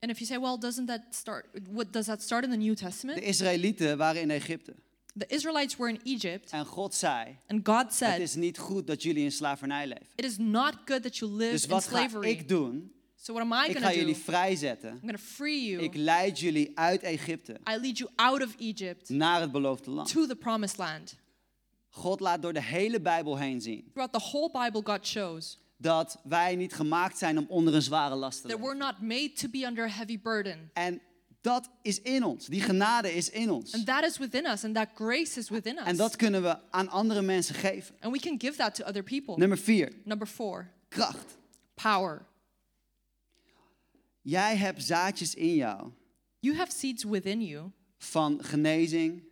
And 0.00 0.10
if 0.10 0.18
you 0.18 0.26
say, 0.26 0.38
well, 0.40 0.58
doesn't 0.58 0.86
that 0.86 1.00
start? 1.10 1.46
What 1.70 1.92
does 1.92 2.06
that 2.06 2.22
start 2.22 2.44
in 2.44 2.50
the 2.50 2.56
New 2.56 2.74
Testament? 2.74 3.18
De 3.18 3.24
Israëlieten 3.24 3.96
waren 3.98 4.20
in 4.20 4.30
Egypte. 4.30 4.74
The 5.18 5.26
Israelites 5.26 5.76
were 5.76 5.88
in 5.92 6.00
Egypt, 6.04 6.50
En 6.50 6.64
God 6.66 6.94
zei, 6.94 7.38
and 7.46 7.66
God 7.68 7.82
het 7.84 7.94
said, 7.94 8.20
is 8.20 8.34
niet 8.34 8.58
goed 8.58 8.86
dat 8.86 9.02
jullie 9.02 9.24
in 9.24 9.32
slavernij 9.32 9.86
leven. 9.86 10.06
"It 10.14 10.24
is 10.24 10.36
not 10.38 10.74
good 10.84 11.02
that 11.02 11.16
you 11.16 11.30
live 11.32 11.50
Dus 11.50 11.62
in 11.62 11.68
wat 11.70 11.84
ga 11.84 11.88
slavery." 11.96 12.28
ik 12.30 12.48
doen? 12.48 12.92
So 13.26 13.32
what 13.32 13.44
am 13.44 13.52
I 13.52 13.70
Ik 13.70 13.78
ga 13.78 13.88
do? 13.88 13.96
jullie 13.96 14.16
vrijzetten. 14.16 15.00
I'm 15.02 15.18
free 15.18 15.64
you. 15.66 15.82
Ik 15.82 15.94
leid 15.94 16.38
jullie 16.40 16.78
uit 16.78 17.02
Egypte 17.02 17.52
I 17.52 17.76
lead 17.80 17.98
you 17.98 18.10
out 18.16 18.42
of 18.42 18.54
Egypt 18.58 19.08
naar 19.08 19.40
het 19.40 19.52
beloofde 19.52 19.90
land. 19.90 20.08
to 20.12 20.26
the 20.26 20.36
promised 20.36 20.78
land. 20.78 21.14
God 21.88 22.20
laat 22.20 22.42
door 22.42 22.52
de 22.52 22.62
hele 22.62 23.00
Bijbel 23.00 23.38
heen 23.38 23.60
zien 23.60 23.84
Throughout 23.92 24.12
the 24.12 24.28
whole 24.30 24.50
Bible, 24.64 24.92
God 24.92 25.06
shows 25.06 25.58
dat 25.76 26.18
wij 26.24 26.56
niet 26.56 26.74
gemaakt 26.74 27.18
zijn 27.18 27.38
om 27.38 27.46
onder 27.48 27.74
een 27.74 27.82
zware 27.82 28.14
last 28.14 28.40
te 28.42 28.48
that 28.48 28.58
we're 28.58 28.74
leven. 28.76 28.86
not 28.86 29.00
made 29.00 29.32
to 29.32 29.48
be 29.48 29.64
under 29.66 29.84
a 29.84 29.90
heavy 29.90 30.20
burden. 30.20 30.70
En 30.72 31.00
dat 31.40 31.70
is 31.82 32.00
in 32.02 32.24
ons. 32.24 32.46
Die 32.46 32.60
genade 32.60 33.14
is 33.14 33.30
in 33.30 33.50
ons. 33.50 33.74
And 33.74 33.86
that 33.86 34.04
is 34.04 34.18
within 34.18 34.46
us, 34.46 34.64
and 34.64 34.74
that 34.74 34.88
grace 34.94 35.38
is 35.38 35.48
within 35.48 35.78
En 35.78 35.90
us. 35.90 35.96
dat 35.96 36.16
kunnen 36.16 36.42
we 36.42 36.58
aan 36.70 36.88
andere 36.88 37.22
mensen 37.22 37.54
geven. 37.54 37.94
And 38.00 38.12
we 38.12 38.18
can 38.18 38.34
give 38.40 38.56
that 38.56 38.74
to 38.74 38.84
other 38.84 39.02
people. 39.02 39.34
Nummer 39.36 39.58
vier, 39.58 39.92
Number 40.04 40.26
four, 40.26 40.70
kracht. 40.88 41.38
power. 41.74 42.26
Jij 44.26 44.56
hebt 44.56 44.82
zaadjes 44.82 45.34
in 45.34 45.54
jou 45.54 45.90
You 46.38 46.56
have 46.56 46.72
seeds 46.72 47.04
within 47.04 47.44
you 47.44 47.70
van 47.98 48.44
genezing, 48.44 49.22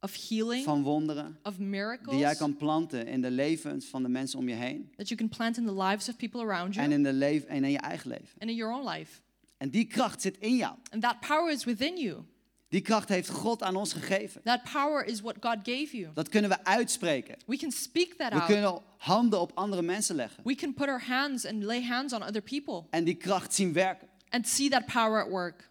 of 0.00 0.28
healing, 0.28 0.64
van 0.64 0.82
wonderen, 0.82 1.38
of 1.42 1.56
die 1.56 1.68
jij 1.68 1.78
miracles 1.78 2.36
kan 2.36 2.56
planten 2.56 3.06
in 3.06 3.20
de 3.20 3.30
levens 3.30 3.86
van 3.86 4.02
de 4.02 4.08
mensen 4.08 4.38
om 4.38 4.48
je 4.48 4.54
heen 4.54 4.92
that 4.96 5.08
you 5.08 5.20
can 5.20 5.28
plant 5.28 5.56
in 5.56 5.64
the 5.64 5.74
lives 5.74 6.08
of 6.08 6.16
people 6.16 6.40
around 6.40 6.74
you 6.74 6.86
en 6.86 6.92
in, 6.92 7.02
de 7.02 7.12
leef 7.12 7.44
en 7.44 7.64
in 7.64 7.70
je 7.70 7.78
eigen 7.78 8.08
leven. 8.08 8.28
and 8.38 8.50
in 8.50 8.56
your 8.56 8.74
own 8.74 8.88
life. 8.88 9.20
En 9.56 9.70
die 9.70 9.84
kracht 9.84 10.22
zit 10.22 10.38
in 10.38 10.56
jou. 10.56 10.74
And 10.90 11.02
that 11.02 11.20
power 11.20 11.52
is 11.52 11.64
within 11.64 11.98
you. 11.98 12.24
Die 12.68 12.80
kracht 12.80 13.08
heeft 13.08 13.28
God 13.28 13.62
aan 13.62 13.76
ons 13.76 13.92
gegeven. 13.92 14.42
That 14.42 14.62
power 14.72 15.04
is 15.04 15.20
what 15.20 15.36
God 15.40 15.56
gave 15.62 15.96
you. 15.96 16.12
Dat 16.14 16.28
kunnen 16.28 16.50
we 16.50 16.64
uitspreken. 16.64 17.36
We 17.46 17.56
can 17.56 17.70
speak 17.70 18.14
that 18.14 18.32
We 18.32 18.38
out. 18.38 18.46
kunnen 18.46 18.82
handen 18.96 19.40
op 19.40 19.52
andere 19.54 19.82
mensen 19.82 20.14
leggen 20.14 20.42
We 20.44 20.54
can 20.54 20.74
put 20.74 20.88
our 20.88 21.02
hands 21.02 21.46
and 21.46 21.62
lay 21.62 21.82
hands 21.82 22.12
on 22.12 22.22
other 22.22 22.42
people 22.42 22.84
en 22.90 23.04
die 23.04 23.14
kracht 23.14 23.54
zien 23.54 23.72
werken. 23.72 24.08
And 24.32 24.46
see 24.46 24.68
that 24.68 24.86
power 24.86 25.20
at 25.24 25.30
work. 25.30 25.70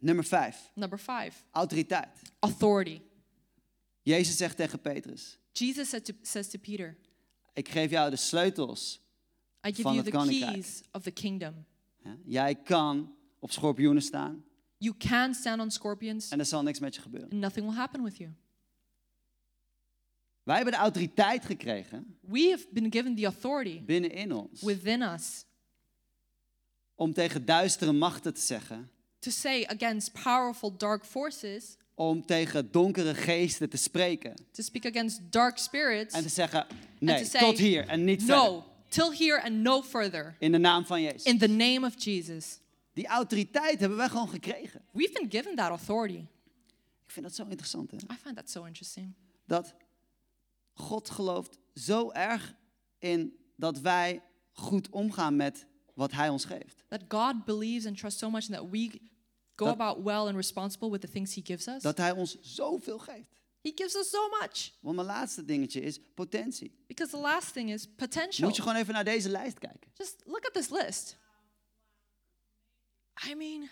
Nummer 0.00 0.24
vijf, 0.24 0.70
Number 0.74 0.98
five, 0.98 1.32
autoriteit. 1.52 2.08
authority. 2.40 3.00
Jezus 4.02 4.36
zegt 4.36 4.56
tegen 4.56 4.80
Petrus, 4.80 5.38
Jesus 5.52 5.88
said 5.88 6.04
to, 6.04 6.12
says 6.22 6.48
to 6.50 6.58
Peter, 6.58 6.96
ik 7.54 7.68
geef 7.68 7.90
jou 7.90 8.10
de 8.10 8.16
sleutels. 8.16 9.00
I 9.66 9.70
give 9.70 9.82
Van 9.82 9.92
you 9.94 10.04
het 10.04 10.12
the 10.12 10.18
koninkrijk. 10.18 10.52
keys 10.52 10.82
of 10.92 11.02
the 11.02 11.10
kingdom. 11.10 11.64
Ja, 12.04 12.16
Jij 12.24 12.54
kan 12.54 13.14
op 13.38 13.50
schorpioenen 13.52 14.02
staan 14.02 14.44
You 14.78 14.94
can 14.96 15.34
stand 15.34 15.60
on 15.60 15.70
scorpions, 15.70 16.28
en 16.30 16.38
er 16.38 16.44
zal 16.46 16.62
niks 16.62 16.78
met 16.78 16.94
je 16.94 17.00
gebeuren. 17.00 17.38
nothing 17.38 17.66
will 17.66 17.76
happen 17.76 18.02
with 18.02 18.16
you. 18.16 18.30
Wij 20.42 20.54
hebben 20.56 20.72
de 20.74 20.78
autoriteit 20.80 21.44
gekregen 21.44 22.16
We 22.20 22.48
have 22.50 22.66
been 22.72 22.92
given 22.92 23.14
the 23.16 23.24
authority 23.24 23.82
binnenin 23.84 24.32
ons 24.32 24.60
within 24.62 25.02
us 25.02 25.44
om 27.02 27.12
tegen 27.12 27.44
duistere 27.44 27.92
machten 27.92 28.34
te 28.34 28.40
zeggen, 28.40 28.90
to 29.18 29.30
say 29.30 29.64
against 29.64 30.12
powerful 30.22 30.76
dark 30.76 31.04
forces, 31.04 31.76
om 31.94 32.26
tegen 32.26 32.70
donkere 32.70 33.14
geesten 33.14 33.70
te 33.70 33.76
spreken 33.76 34.34
to 34.50 34.62
speak 34.62 34.86
against 34.86 35.20
dark 35.30 35.58
spirits. 35.58 36.14
en 36.14 36.22
te 36.22 36.28
zeggen, 36.28 36.66
nee, 36.98 37.24
say, 37.24 37.40
tot 37.40 37.58
hier 37.58 37.86
en 37.88 38.04
niet 38.04 38.22
verder. 38.22 38.44
No, 38.44 38.64
till 38.88 39.12
here 39.16 39.42
and 39.42 39.54
no 39.54 39.82
further. 39.82 40.36
In 40.38 40.52
de 40.52 40.58
naam 40.58 40.86
van 40.86 41.02
Jezus. 41.02 41.22
In 41.22 41.38
the 41.38 41.46
name 41.46 41.86
of 41.86 42.04
Jesus. 42.04 42.60
Die 42.92 43.06
autoriteit 43.06 43.80
hebben 43.80 43.98
wij 43.98 44.08
gewoon 44.08 44.28
gekregen. 44.28 44.82
We've 44.92 45.12
been 45.12 45.30
given 45.30 45.56
that 45.56 45.68
authority. 45.68 46.24
Ik 47.04 47.10
vind 47.10 47.26
dat 47.26 47.34
zo 47.34 47.44
interessant, 47.48 47.90
hè? 47.90 47.96
I 47.96 48.16
find 48.22 48.36
that 48.36 48.50
so 48.50 48.64
interesting. 48.64 49.14
Dat 49.46 49.74
God 50.72 51.10
gelooft 51.10 51.58
zo 51.74 52.10
erg 52.10 52.54
in 52.98 53.36
dat 53.56 53.80
wij 53.80 54.22
goed 54.52 54.88
omgaan 54.90 55.36
met 55.36 55.66
wat 55.94 56.12
Hij 56.12 56.28
ons 56.28 56.44
geeft. 56.44 56.84
That 56.88 57.02
God 57.08 57.44
believes 57.44 57.86
and 57.86 57.96
trusts 57.96 58.20
so 58.20 58.30
much 58.30 58.42
and 58.50 58.52
that 58.58 58.70
we 58.70 58.90
go 59.54 59.64
Dat- 59.64 59.74
about 59.74 60.02
well 60.04 60.26
and 60.26 60.36
responsible 60.36 60.90
with 60.90 61.00
the 61.00 61.08
things 61.10 61.34
He 61.34 61.40
gives 61.44 61.66
us. 61.68 61.82
Dat 61.82 61.96
Hij 61.96 62.10
ons 62.10 62.40
zoveel 62.40 62.98
geeft. 62.98 63.40
He 63.60 63.72
gives 63.74 63.94
us 63.94 64.10
so 64.10 64.28
much. 64.40 64.72
Want 64.80 64.96
mijn 64.96 65.06
laatste 65.06 65.44
dingetje 65.44 65.80
is 65.80 65.98
potentie. 66.14 66.84
Because 66.86 67.10
the 67.12 67.20
last 67.20 67.52
thing 67.52 67.70
is 67.72 67.86
potential. 67.96 68.46
Moet 68.46 68.56
je 68.56 68.62
gewoon 68.62 68.76
even 68.76 68.94
naar 68.94 69.04
deze 69.04 69.28
lijst 69.28 69.58
kijken. 69.58 69.90
Just 69.94 70.22
look 70.24 70.46
at 70.46 70.52
this 70.52 70.68
list. 70.70 71.16
I 73.30 73.34
mean, 73.34 73.68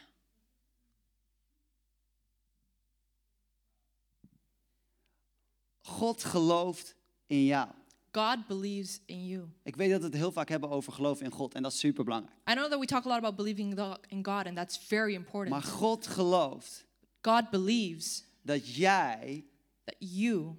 God 5.83 6.25
gelooft 6.25 6.95
in 7.27 7.45
jou. 7.45 7.69
God 8.13 8.47
believes 8.47 9.01
in 9.07 9.27
you. 9.27 9.45
Ik 9.63 9.77
weet 9.77 9.91
dat 9.91 9.99
we 10.01 10.07
het 10.07 10.15
heel 10.15 10.33
vaak 10.33 10.49
hebben 10.49 10.71
over 10.71 10.93
geloof 10.93 11.21
in 11.21 11.31
God 11.31 11.55
en 11.55 11.63
dat 11.63 11.73
is 11.73 11.79
super 11.79 12.05
belangrijk. 12.05 12.37
I 12.51 12.53
know 12.53 12.71
that 12.71 12.79
we 12.81 12.87
talk 12.87 13.05
a 13.05 13.09
lot 13.09 13.19
about 13.19 13.37
believing 13.37 13.79
in 14.09 14.25
God, 14.25 14.47
and 14.47 14.57
that's 14.57 14.79
very 14.79 15.15
important. 15.15 15.51
Maar 15.51 15.63
God 15.63 16.07
gelooft 16.07 16.85
God 17.23 17.51
believes 17.51 18.25
dat 18.43 18.75
jij 18.75 19.45
that 19.85 19.95
you 19.99 20.55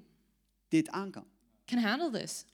dit 0.68 0.90
aan 0.90 1.12
kan. 1.12 1.26
can 1.66 1.78
handle 1.80 2.20
this, 2.20 2.46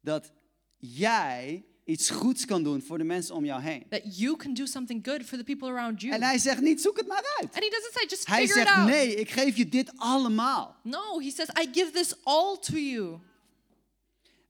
Dat 0.00 0.32
jij 0.76 1.64
iets 1.84 2.10
goeds 2.10 2.44
kan 2.44 2.62
doen 2.62 2.82
voor 2.82 2.98
de 2.98 3.04
mensen 3.04 3.34
om 3.34 3.44
jou 3.44 3.62
heen. 3.62 3.86
that 3.90 4.18
you 4.18 4.36
can 4.36 4.54
do 4.54 4.66
something 4.66 5.06
good 5.06 5.22
for 5.24 5.38
the 5.38 5.44
people 5.44 5.68
around 5.68 6.00
you. 6.00 6.14
En 6.14 6.22
hij 6.22 6.38
zegt 6.38 6.60
niet, 6.60 6.80
zoek 6.80 6.96
het 6.96 7.06
maar 7.06 7.34
uit. 7.40 7.54
And 7.54 7.64
he 7.64 7.70
doesn't 7.70 7.92
say, 7.92 8.06
just 8.08 8.26
Hij 8.26 8.40
figure 8.46 8.60
it 8.60 8.66
zegt, 8.66 8.78
out. 8.78 8.88
nee, 8.88 9.14
ik 9.14 9.30
geef 9.30 9.56
je 9.56 9.68
dit 9.68 9.92
allemaal. 9.96 10.76
No, 10.82 11.20
he 11.20 11.30
says, 11.30 11.48
I 11.48 11.68
give 11.72 11.90
this 11.90 12.14
all 12.22 12.56
to 12.58 12.76
you. 12.76 13.18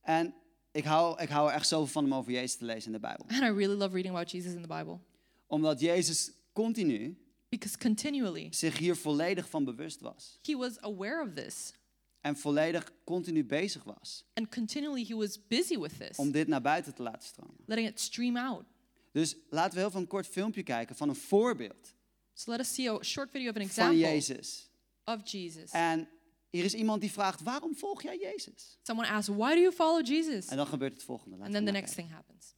En 0.09 0.35
ik 0.73 0.85
hou, 0.85 1.23
ik 1.23 1.29
hou 1.29 1.49
er 1.49 1.55
echt 1.55 1.69
zoveel 1.69 1.87
van 1.87 2.05
om 2.05 2.15
over 2.15 2.33
Jezus 2.33 2.57
te 2.57 2.65
lezen 2.65 2.87
in 2.87 2.93
de 2.93 2.99
Bijbel. 2.99 3.27
And 3.29 3.43
I 3.43 3.47
really 3.59 3.77
love 3.77 3.93
reading 3.93 4.15
about 4.15 4.31
Jesus 4.31 4.53
in 4.53 4.63
the 4.63 4.69
Bible 4.69 4.99
Omdat 5.47 5.81
Jezus 5.81 6.31
continu 6.53 7.17
because 7.49 7.79
continually 7.79 8.49
zich 8.51 8.79
hier 8.79 8.97
volledig 8.97 9.49
van 9.49 9.65
bewust 9.65 10.01
was. 10.01 10.39
he 10.43 10.57
was 10.57 10.81
aware 10.81 11.23
of 11.23 11.35
this. 11.35 11.73
En 12.21 12.37
volledig 12.37 12.93
continu 13.05 13.45
bezig 13.45 13.85
was 13.85 14.25
And 14.35 14.49
continually 14.49 15.05
he 15.05 15.15
was 15.15 15.47
busy 15.49 15.79
with 15.79 15.99
this, 15.99 16.17
om 16.17 16.31
dit 16.31 16.49
naar 16.49 16.63
buiten 16.63 16.95
te 16.95 17.03
laten 17.03 17.29
stromen. 17.29 17.57
letting 17.67 17.89
it 17.89 18.01
stream 18.01 18.37
out. 18.37 18.65
Dus 19.13 19.37
laten 19.51 19.75
we 19.75 19.81
heel 19.81 19.91
veel 19.91 20.01
een 20.01 20.07
kort 20.07 20.27
filmpje 20.27 20.63
kijken 20.63 20.97
van 20.97 21.09
een 21.09 21.17
voorbeeld 21.17 21.95
So 22.33 22.51
let 22.51 22.61
us 22.61 22.75
see 22.75 22.91
a 22.91 23.03
short 23.03 23.31
video 23.31 23.51
of 23.51 23.57
an 23.57 23.63
van 23.63 23.71
example 23.71 23.99
Jezus. 23.99 24.69
of 25.05 25.31
Jesus. 25.31 25.71
En 25.71 26.09
hier 26.51 26.65
is 26.65 26.75
iemand 26.75 27.01
die 27.01 27.13
vraagt, 27.13 27.43
waarom 27.43 27.77
volg 27.77 28.03
jij 28.03 28.19
Jezus? 28.19 28.79
Someone 28.83 29.09
asks, 29.09 29.37
Why 29.37 29.55
do 29.55 29.61
you 29.61 29.73
follow 29.73 30.07
Jesus? 30.07 30.47
En 30.47 30.57
dan 30.57 30.67
gebeurt 30.67 30.93
het 30.93 31.03
volgende. 31.03 31.37
Laten 31.37 31.45
And 31.45 31.55
then 31.55 31.65
the 31.65 31.73
next 31.81 31.95
kijken. 31.95 32.05
thing 32.05 32.15
happens. 32.17 32.55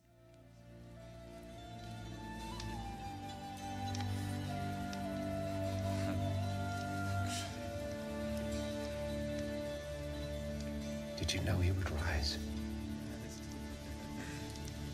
Did 11.18 11.32
you 11.34 11.40
know 11.40 11.56
he 11.58 11.70
would 11.72 11.90
rise? 11.90 12.38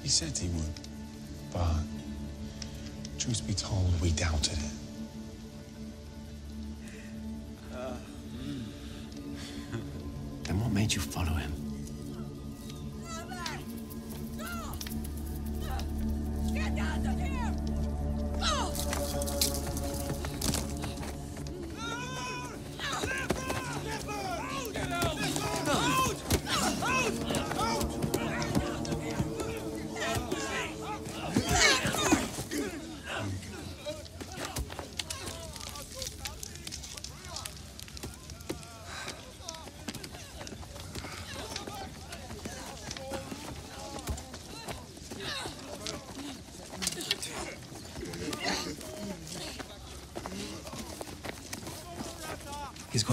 He 0.02 0.08
said 0.08 0.36
he 0.36 0.48
would, 0.48 0.74
but 1.52 1.82
truth 3.18 3.46
be 3.46 3.54
told, 3.54 3.90
we 4.00 4.10
doubted 4.12 4.58
it. 4.58 4.75
Made 10.76 10.92
you 10.92 11.00
follow 11.00 11.32
him? 11.32 11.65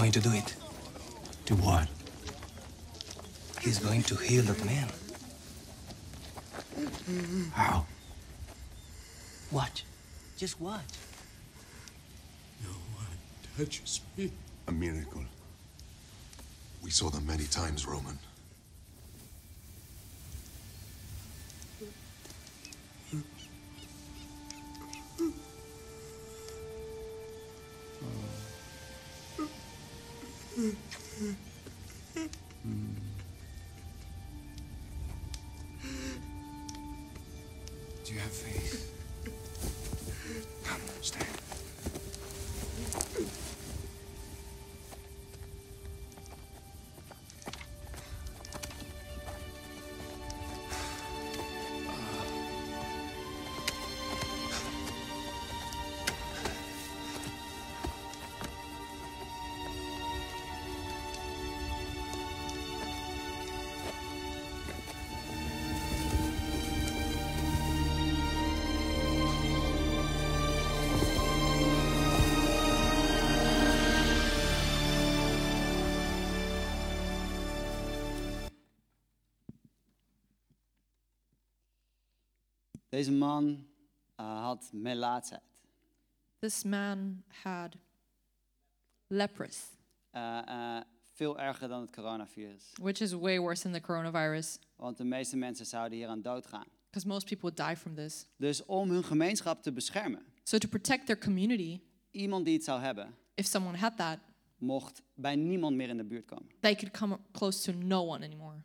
Going 0.04 0.12
to 0.12 0.20
do 0.20 0.34
it. 0.34 0.54
Do 1.46 1.54
what? 1.54 1.88
He's 3.62 3.78
going 3.78 4.02
to 4.02 4.16
heal 4.16 4.42
that 4.42 4.62
man. 4.62 4.88
How? 7.54 7.86
Watch. 9.50 9.84
Just 10.36 10.60
watch. 10.60 10.92
No 12.62 12.74
one 13.00 13.16
touches 13.56 14.02
me. 14.18 14.30
A 14.68 14.72
miracle. 14.72 15.24
We 16.82 16.90
saw 16.90 17.08
them 17.08 17.26
many 17.26 17.44
times, 17.44 17.86
Roman. 17.86 18.18
Do 32.64 32.70
you 38.06 38.18
have 38.20 38.30
faith? 38.32 38.83
Deze 82.94 83.12
man 83.12 83.66
eh, 84.16 84.42
had 84.44 84.70
melaatsheid. 84.72 85.40
This 86.38 86.62
man 86.64 87.22
had 87.42 87.76
leprosy, 89.06 89.58
Eh, 90.10 90.38
eh, 90.48 90.82
veel 91.12 91.38
erger 91.40 91.68
dan 91.68 91.80
het 91.80 91.90
coronavirus. 91.90 92.72
which 92.80 93.00
is 93.00 93.12
way 93.12 93.38
worse 93.40 93.62
than 93.62 93.72
the 93.72 93.80
coronavirus, 93.80 94.58
Want 94.76 94.96
de 94.96 95.04
meeste 95.04 95.36
mensen 95.36 95.66
zouden 95.66 95.98
hieraan 95.98 96.22
doodgaan. 96.22 96.64
because 96.90 97.06
most 97.08 97.26
people 97.26 97.50
would 97.50 97.56
die 97.68 97.76
from 97.76 97.94
this. 97.94 98.26
Dus 98.36 98.64
om 98.64 98.90
hun 98.90 99.04
gemeenschap 99.04 99.62
te 99.62 99.72
beschermen, 99.72 100.22
So, 100.42 100.58
to 100.58 100.68
protect 100.68 101.06
their 101.06 101.18
community, 101.18 101.80
iemand 102.10 102.44
die 102.44 102.54
het 102.54 102.64
zou 102.64 102.80
hebben, 102.80 103.14
if 103.34 103.46
someone 103.46 103.78
had 103.78 103.96
that, 103.96 104.18
mocht 104.56 105.02
bij 105.14 105.36
niemand 105.36 105.76
meer 105.76 105.88
in 105.88 105.96
de 105.96 106.04
buurt 106.04 106.24
komen. 106.26 106.48
they 106.60 106.74
could 106.74 106.96
come 106.96 107.18
close 107.32 107.72
to 107.72 107.78
no 107.78 108.06
one 108.06 108.24
anymore. 108.24 108.56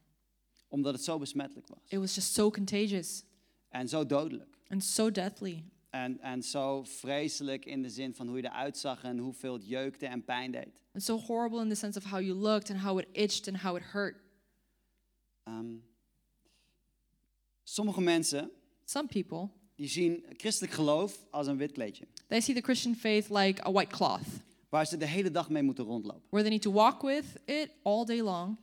Omdat 0.68 0.94
het 0.94 1.04
zo 1.04 1.18
besmettelijk 1.18 1.68
was. 1.68 1.80
It 1.88 2.00
was 2.00 2.16
just 2.16 2.34
so 2.34 2.50
contagious 2.52 3.24
En 3.70 3.88
zo 3.90 4.06
dodelijk. 4.06 4.58
and 4.68 4.84
so 4.84 5.12
deathly. 5.12 5.64
En, 5.90 6.20
en 6.22 6.44
zo 6.44 6.84
vreselijk 6.84 7.66
in 7.66 7.82
de 7.82 7.90
zin 7.90 8.16
van 8.16 8.28
hoe 8.28 8.38
je 8.38 8.44
eruit 8.44 8.78
zag 8.78 9.04
en 9.04 9.18
hoeveel 9.18 9.54
het 9.54 9.68
jeukte 9.68 10.06
en 10.08 10.24
pijn 10.24 10.52
deed. 10.52 10.68
And 10.94 11.04
so 11.04 11.18
horrible 11.20 11.62
in 11.62 11.70
the 11.70 11.76
sense 11.76 11.98
of 12.00 12.06
how 12.06 12.22
you 12.22 12.34
looked 12.34 12.70
and 12.70 12.80
how 12.80 13.00
it 13.00 13.08
itched 13.12 13.48
and 13.48 13.58
how 13.62 13.76
it 13.78 13.84
hurt. 13.84 14.16
Ehm, 15.44 15.76
sommige 17.64 18.02
mensen 18.02 18.52
Some 18.86 19.08
people, 19.08 19.50
die 19.76 19.88
zien 19.88 20.26
christelijk 20.38 20.74
geloof 20.74 21.26
als 21.30 21.48
een 21.48 21.58
wit 21.58 21.72
kleedje. 21.72 22.08
they 22.28 22.42
see 22.42 22.56
the 22.56 22.62
Christian 22.62 22.96
faith 22.96 23.30
like 23.30 23.68
a 23.68 23.72
white 23.72 23.96
cloth, 23.96 24.28
Waar 24.70 24.86
ze 24.86 24.98
de 24.98 25.06
hele 25.06 25.32
dag 25.32 25.50
mee 25.50 25.64
moeten 25.64 25.84
rondlopen. 25.84 26.22
where 26.30 26.42
they 26.44 26.50
need 26.52 26.62
to 26.62 26.72
walk 26.72 27.02
with 27.02 27.26
it 27.46 27.70
all 27.84 28.06
day 28.06 28.22
long. 28.22 28.58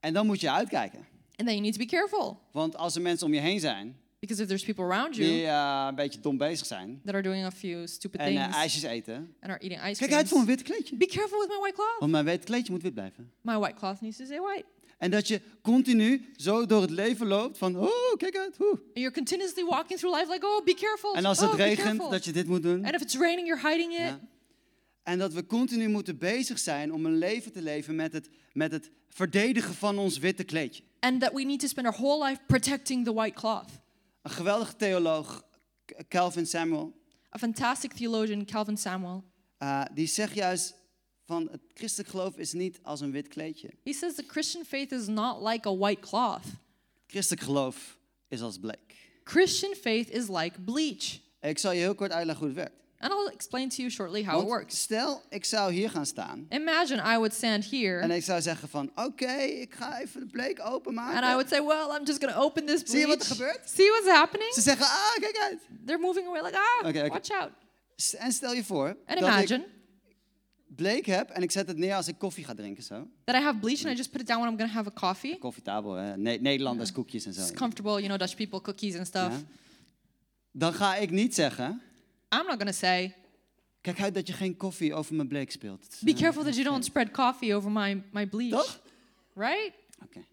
En 0.00 0.12
dan 0.12 0.26
moet 0.26 0.40
je 0.40 0.50
uitkijken. 0.50 0.98
And 1.38 1.46
then 1.48 1.56
you 1.56 1.60
need 1.60 1.72
to 1.72 1.78
be 1.78 1.86
careful, 1.86 2.38
Want 2.52 2.76
als 2.76 2.94
er 2.94 3.02
mensen 3.02 3.26
om 3.26 3.34
je 3.34 3.40
heen 3.40 3.60
zijn 3.60 3.96
because 4.18 4.42
if 4.42 4.48
there's 4.48 4.64
people 4.64 4.84
around 4.84 5.14
die 5.14 5.24
you 5.24 5.46
eh, 5.46 5.86
een 5.88 5.94
beetje 5.94 6.20
dom 6.20 6.36
bezig 6.36 6.66
zijn 6.66 7.00
that 7.04 7.14
are 7.14 7.22
doing 7.22 7.44
a 7.44 7.50
few 7.50 7.86
stupid 7.86 8.20
en 8.20 8.26
eh, 8.26 8.42
things 8.42 8.56
ijsjes 8.56 8.82
eten. 8.82 9.34
and 9.40 9.52
are 9.52 9.58
eating 9.58 9.82
ice 9.84 9.98
Kijk 9.98 10.12
uit 10.12 10.28
voor 10.28 10.38
een 10.38 10.46
wit 10.46 10.62
kleedje. 10.62 10.96
be 10.96 11.06
careful 11.06 11.38
with 11.38 11.48
my 11.48 11.58
white 11.58 11.74
cloth. 11.74 11.98
Want 11.98 12.12
mijn 12.12 12.24
wit 12.24 12.44
kleedje 12.44 12.72
moet 12.72 12.82
wit 12.82 12.94
blijven. 12.94 13.32
My 13.40 13.58
white 13.58 13.74
cloth 13.74 14.00
needs 14.00 14.16
to 14.16 14.24
stay 14.24 14.40
white. 14.40 14.64
En 14.98 15.10
dat 15.10 15.28
je 15.28 15.40
continu 15.62 16.32
zo 16.36 16.66
door 16.66 16.80
het 16.80 16.90
leven 16.90 17.26
loopt 17.26 17.58
van, 17.58 17.76
oh, 17.76 18.16
kijk 18.16 18.36
uit. 18.36 18.56
And 18.58 18.78
you're 18.92 19.12
continuously 19.12 19.64
walking 19.64 19.98
through 19.98 20.18
life 20.18 20.32
like, 20.32 20.46
oh, 20.46 20.64
be 20.64 20.74
careful. 20.74 21.14
En 21.14 21.24
als 21.24 21.40
het 21.40 21.50
oh, 21.50 21.56
regent, 21.56 22.10
dat 22.10 22.24
je 22.24 22.32
dit 22.32 22.46
moet 22.46 22.62
doen. 22.62 22.84
And 22.84 22.94
if 22.94 23.00
it's 23.00 23.18
raining, 23.18 23.46
you're 23.46 23.68
hiding 23.68 23.92
it. 23.92 23.98
Ja. 23.98 24.20
En 25.02 25.18
dat 25.18 25.32
we 25.32 25.46
continu 25.46 25.88
moeten 25.88 26.18
bezig 26.18 26.58
zijn 26.58 26.92
om 26.92 27.06
een 27.06 27.18
leven 27.18 27.52
te 27.52 27.62
leven 27.62 27.94
met 27.94 28.12
het, 28.12 28.28
met 28.52 28.72
het 28.72 28.90
verdedigen 29.08 29.74
van 29.74 29.98
ons 29.98 30.18
witte 30.18 30.44
kleedje. 30.44 30.82
And 31.00 31.20
that 31.20 31.32
we 31.32 31.42
need 31.42 31.60
to 31.60 31.66
spend 31.66 31.86
our 31.86 31.96
whole 31.96 32.24
life 32.24 32.40
protecting 32.46 33.04
the 33.04 33.12
white 33.12 33.34
cloth. 33.40 33.70
Een 34.26 34.32
geweldige 34.32 34.76
theoloog, 34.76 35.44
Calvin 36.08 36.46
Samuel, 36.46 37.00
A 37.34 37.38
fantastic 37.38 37.92
theologian, 37.92 38.44
Calvin 38.44 38.76
Samuel, 38.76 39.24
eh, 39.58 39.84
die 39.94 40.06
zegt 40.06 40.34
juist 40.34 40.74
van 41.24 41.48
het 41.50 41.60
christelijk 41.74 42.10
geloof 42.10 42.36
is 42.36 42.52
niet 42.52 42.78
als 42.82 43.00
een 43.00 43.10
wit 43.10 43.28
kleedje. 43.28 43.70
he 43.84 43.92
says 43.92 44.14
the 44.14 44.24
Christian 44.26 44.64
faith 44.64 44.92
is 44.92 45.06
not 45.06 45.42
like 45.42 45.68
a 45.68 45.76
white 45.76 46.00
cloth. 46.00 46.44
Christelijk 47.06 47.42
geloof 47.42 47.98
is 48.28 48.42
als 48.42 48.58
bleek. 48.58 49.10
Christian 49.24 49.74
faith 49.74 50.10
is 50.10 50.28
like 50.28 50.60
bleach. 50.60 51.20
Ik 51.40 51.58
zal 51.58 51.72
je 51.72 51.78
heel 51.80 51.94
kort 51.94 52.12
uitleggen 52.12 52.46
hoe 52.46 52.54
het 52.54 52.64
werkt. 52.64 52.85
And 52.98 53.12
I'll 53.12 53.28
explain 53.32 53.68
to 53.68 53.76
you 53.76 53.90
shortly 53.90 54.24
how 54.24 54.40
it 54.40 54.46
works. 54.46 54.80
stel, 54.80 55.22
ik 55.28 55.44
zou 55.44 55.72
hier 55.72 55.90
gaan 55.90 56.06
staan 56.06 56.46
Imagine 56.48 57.02
I 57.12 57.16
would 57.16 57.34
stand 57.34 57.64
en 57.72 57.78
here 57.80 58.14
ik 58.14 58.24
zou 58.24 58.40
zeggen 58.40 58.68
van, 58.68 58.90
oké, 58.94 59.32
ik 59.36 59.74
ga 59.74 60.00
even 60.00 60.20
de 60.20 60.26
bleek 60.26 60.60
openmaken. 60.64 61.16
and 61.16 61.24
I 61.24 61.32
would 61.32 61.48
say, 61.48 61.60
well, 61.64 61.96
I'm 61.98 62.04
just 62.06 62.20
going 62.20 62.34
to 62.34 62.40
open 62.42 62.66
this 62.66 62.82
Zie 62.84 62.98
je 62.98 63.06
wat 63.06 63.16
bleach. 63.16 63.30
er 63.30 63.36
gebeurt? 63.36 63.68
See 63.70 63.88
what's 63.90 64.08
happening? 64.18 64.52
Ze 64.54 64.60
zeggen, 64.60 64.86
ah, 64.86 65.14
kijk 65.20 65.36
uit. 65.38 65.58
They're 65.86 66.00
moving 66.00 66.26
away 66.26 66.42
like, 66.42 66.56
ah, 66.58 66.88
Oké, 66.88 66.98
oké. 66.98 67.08
watch 67.08 67.30
out. 67.30 67.50
En 68.18 68.32
stel 68.32 68.52
je 68.52 68.64
voor 68.64 68.88
And 68.88 68.98
dat 69.06 69.18
imagine 69.18 69.64
ik 69.64 69.74
bleek 70.76 71.06
heb 71.06 71.30
en 71.30 71.42
ik 71.42 71.50
zet 71.50 71.66
het 71.68 71.76
neer 71.76 71.94
als 71.94 72.08
ik 72.08 72.18
koffie 72.18 72.44
ga 72.44 72.54
drinken 72.54 72.82
zo. 72.82 73.06
that 73.24 73.34
I 73.36 73.38
have 73.38 73.58
bleach 73.58 73.84
and 73.84 73.94
I 73.94 73.96
just 73.96 74.10
put 74.10 74.20
it 74.20 74.26
down 74.26 74.40
when 74.40 74.50
I'm 74.52 74.58
going 74.58 74.70
to 74.70 74.76
have 74.76 74.88
a 74.88 75.00
coffee. 75.00 75.38
Koffietafel, 75.38 75.92
hè? 75.94 76.16
Ne- 76.16 76.36
Nederlanders, 76.40 76.92
koekjes 76.92 77.24
en 77.26 77.32
zo. 77.32 77.40
It's 77.40 77.52
comfortable, 77.52 77.92
you 77.92 78.06
know, 78.06 78.18
Dutch 78.18 78.36
people, 78.36 78.60
cookies 78.60 78.96
and 78.96 79.06
stuff. 79.06 79.30
Ja. 79.32 79.42
Dan 80.52 80.72
ga 80.74 80.96
ik 80.96 81.10
niet 81.10 81.34
zeggen, 81.34 81.80
I'm 82.36 82.46
not 82.46 82.58
going 82.58 82.66
to 82.66 82.72
say, 82.72 83.14
kijk 83.80 84.00
uit 84.00 84.14
dat 84.14 84.26
je 84.26 84.32
geen 84.32 84.56
koffie 84.56 84.94
over 84.94 85.14
mijn 85.14 85.28
bleek 85.28 85.50
speelt. 85.50 85.98
Be 86.00 86.10
eh, 86.10 86.16
careful 86.16 86.42
that 86.42 86.54
you 86.54 86.64
don't 86.64 86.84
spread 86.84 87.10
coffee 87.10 87.54
over 87.54 87.70
my, 87.70 88.02
my 88.12 88.26
bleach. 88.26 88.50
Toch? 88.50 88.80
Right? 89.34 89.72
Oké. 90.02 90.24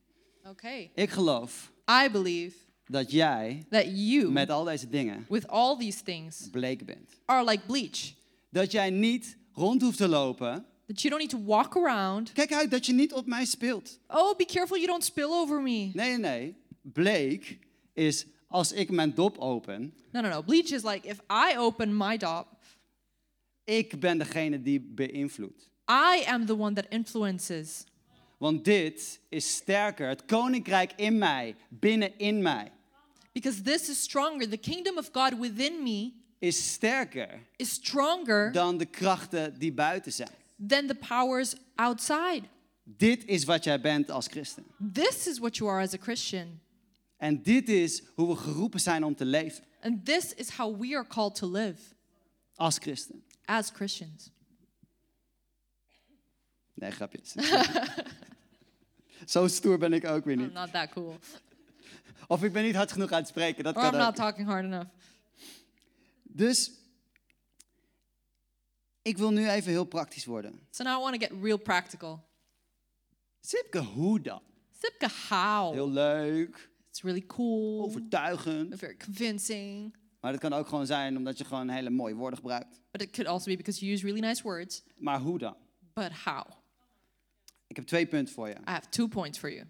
Okay. 0.50 0.92
Ik 0.96 1.10
geloof 1.10 1.72
I 2.06 2.10
believe 2.10 2.58
dat 2.86 3.12
jij 3.12 3.66
that 3.70 3.86
you, 3.86 4.32
met 4.32 4.50
al 4.50 4.64
deze 4.64 4.90
dingen 4.90 5.26
with 5.30 5.48
all 5.48 5.78
these 5.78 6.04
things, 6.04 6.50
bleek 6.52 6.86
bent. 6.86 7.10
are 7.26 7.44
like 7.44 7.66
bleach. 7.66 8.14
Dat 8.50 8.72
jij 8.72 8.90
niet 8.90 9.38
rond 9.54 9.82
hoeft 9.82 9.98
te 9.98 10.08
lopen. 10.08 10.66
That 10.88 11.02
you 11.02 11.18
don't 11.18 11.32
need 11.32 11.42
to 11.42 11.54
walk 11.54 11.76
around. 11.76 12.32
Kijk 12.32 12.54
uit 12.54 12.72
dat 12.72 12.86
je 12.86 12.94
niet 12.94 13.14
op 13.14 13.26
mij 13.26 13.46
speelt. 13.46 14.00
Oh, 14.08 14.36
be 14.38 14.46
careful 14.46 14.76
you 14.76 14.88
don't 14.88 15.04
spill 15.04 15.30
over 15.30 15.62
me. 15.62 15.70
Nee, 15.70 15.92
nee, 15.94 16.18
nee. 16.18 16.56
Bleek 16.82 17.60
is 17.94 18.26
als 18.54 18.72
ik 18.72 18.90
mijn 18.92 19.14
dop 19.14 19.38
open, 19.38 19.94
No, 20.12 20.22
no, 20.22 20.30
no. 20.30 20.42
Bleach 20.44 20.72
is 20.72 20.84
like 20.84 21.08
if 21.08 21.20
I 21.32 21.58
open 21.58 21.98
my 21.98 22.18
dop, 22.18 22.48
ik 23.64 24.00
ben 24.00 24.18
degene 24.18 24.62
die 24.62 24.80
beïnvloedt. 24.80 25.70
I 25.90 26.24
am 26.28 26.46
the 26.46 26.58
one 26.58 26.74
that 26.76 26.86
influences. 26.90 27.84
Want 28.38 28.66
dit 28.66 29.20
is 29.30 29.56
sterker. 29.56 30.08
Het 30.08 30.26
koninkrijk 30.26 30.92
in 30.96 31.18
mij, 31.18 31.56
binnenin 31.70 32.42
mij, 32.42 32.72
Because 33.32 33.62
this 33.62 33.90
is 33.90 34.02
stronger. 34.02 34.50
The 34.50 34.58
kingdom 34.58 34.98
of 34.98 35.10
God 35.12 35.40
within 35.40 35.84
me 35.84 36.12
is 36.40 36.72
sterker 36.74 37.40
is 37.56 37.70
stronger 37.72 38.52
dan 38.52 38.78
de 38.78 38.86
krachten 38.86 39.60
die 39.60 39.74
buiten 39.74 40.12
zijn. 40.14 40.30
than 40.68 40.88
the 40.88 40.96
powers 40.96 41.56
outside. 41.76 42.42
Dit 42.84 43.26
is 43.26 43.44
wat 43.44 43.64
jij 43.64 43.82
bent 43.82 44.12
als 44.12 44.28
christen. 44.28 44.64
This 44.94 45.28
is 45.28 45.40
what 45.40 45.58
you 45.58 45.70
are 45.70 45.82
as 45.82 45.94
a 45.94 45.98
Christian. 45.98 46.60
En 47.24 47.42
dit 47.44 47.70
is 47.70 48.04
hoe 48.16 48.28
we 48.28 48.36
geroepen 48.36 48.80
zijn 48.80 49.04
om 49.04 49.16
te 49.16 49.26
leven 49.26 49.64
And 49.82 50.06
this 50.06 50.34
is 50.34 50.50
how 50.50 50.80
we 50.82 50.96
are 50.96 51.08
called 51.08 51.36
to 51.36 51.52
live 51.52 51.82
als 52.56 52.78
christen. 52.78 53.24
as 53.46 53.70
Christians. 53.70 54.32
Nee, 56.74 56.92
grapjes. 56.92 57.34
Zo 59.26 59.48
stoer 59.48 59.78
ben 59.78 59.94
ik 59.94 60.06
ook 60.06 60.26
weer 60.26 60.34
I'm 60.36 60.42
niet. 60.42 60.54
not 60.54 60.72
that 60.72 60.90
cool. 60.90 61.18
Of 62.28 62.44
ik 62.44 62.54
ben 62.54 62.64
niet 62.64 62.76
hard 62.76 62.92
genoeg 62.92 63.12
aan 63.12 63.20
het 63.20 63.28
spreken, 63.28 63.64
dat 63.64 63.76
Or 63.76 63.82
kan 63.82 63.92
I'm 63.94 63.98
not 64.00 64.08
ook. 64.08 64.16
talking 64.16 64.48
hard 64.48 64.64
enough. 64.64 64.90
Dus 66.24 66.72
ik 69.02 69.18
wil 69.18 69.32
nu 69.32 69.50
even 69.50 69.72
heel 69.72 69.86
praktisch 69.86 70.26
worden. 70.26 70.60
So 70.70 70.84
now 70.84 71.00
I 71.00 71.02
want 71.04 71.22
to 71.22 71.28
get 71.28 71.44
real 71.44 71.58
practical. 71.58 72.24
Sipke, 73.42 73.80
hoe 73.80 74.22
dan? 74.22 74.42
Sipka, 74.82 75.10
how? 75.30 75.74
Heel 75.74 75.90
leuk, 75.90 76.72
It's 76.94 77.02
really 77.02 77.24
cool, 77.28 77.84
overtuigend. 77.84 78.78
very 78.80 78.96
convincing. 78.98 79.96
Maar 80.20 80.32
dat 80.32 80.42
kan 80.42 80.54
ook 80.54 80.68
gewoon 80.68 80.86
zijn 80.86 81.18
omdat 81.18 81.38
je 81.38 81.44
gewoon 81.46 81.70
hele 81.70 81.90
mooie 81.90 82.16
woorden 82.16 82.40
gebruikt. 82.40 82.82
But 82.92 83.02
it 83.02 83.10
could 83.12 83.30
also 83.30 83.46
be 83.52 83.58
because 83.58 83.80
you 83.80 83.92
use 83.94 84.04
really 84.06 84.20
nice 84.20 84.44
words. 84.44 84.84
Maar 84.98 85.20
hoe 85.20 85.38
dan? 85.38 85.56
But 85.94 86.12
how? 86.26 86.44
Ik 87.68 87.76
heb 87.76 87.86
twee 87.86 88.06
punten 88.06 88.34
voor 88.34 88.48
je. 88.48 88.54
I 88.54 88.58
have 88.64 88.90
two 88.90 89.08
points 89.08 89.38
for 89.40 89.52
you 89.54 89.66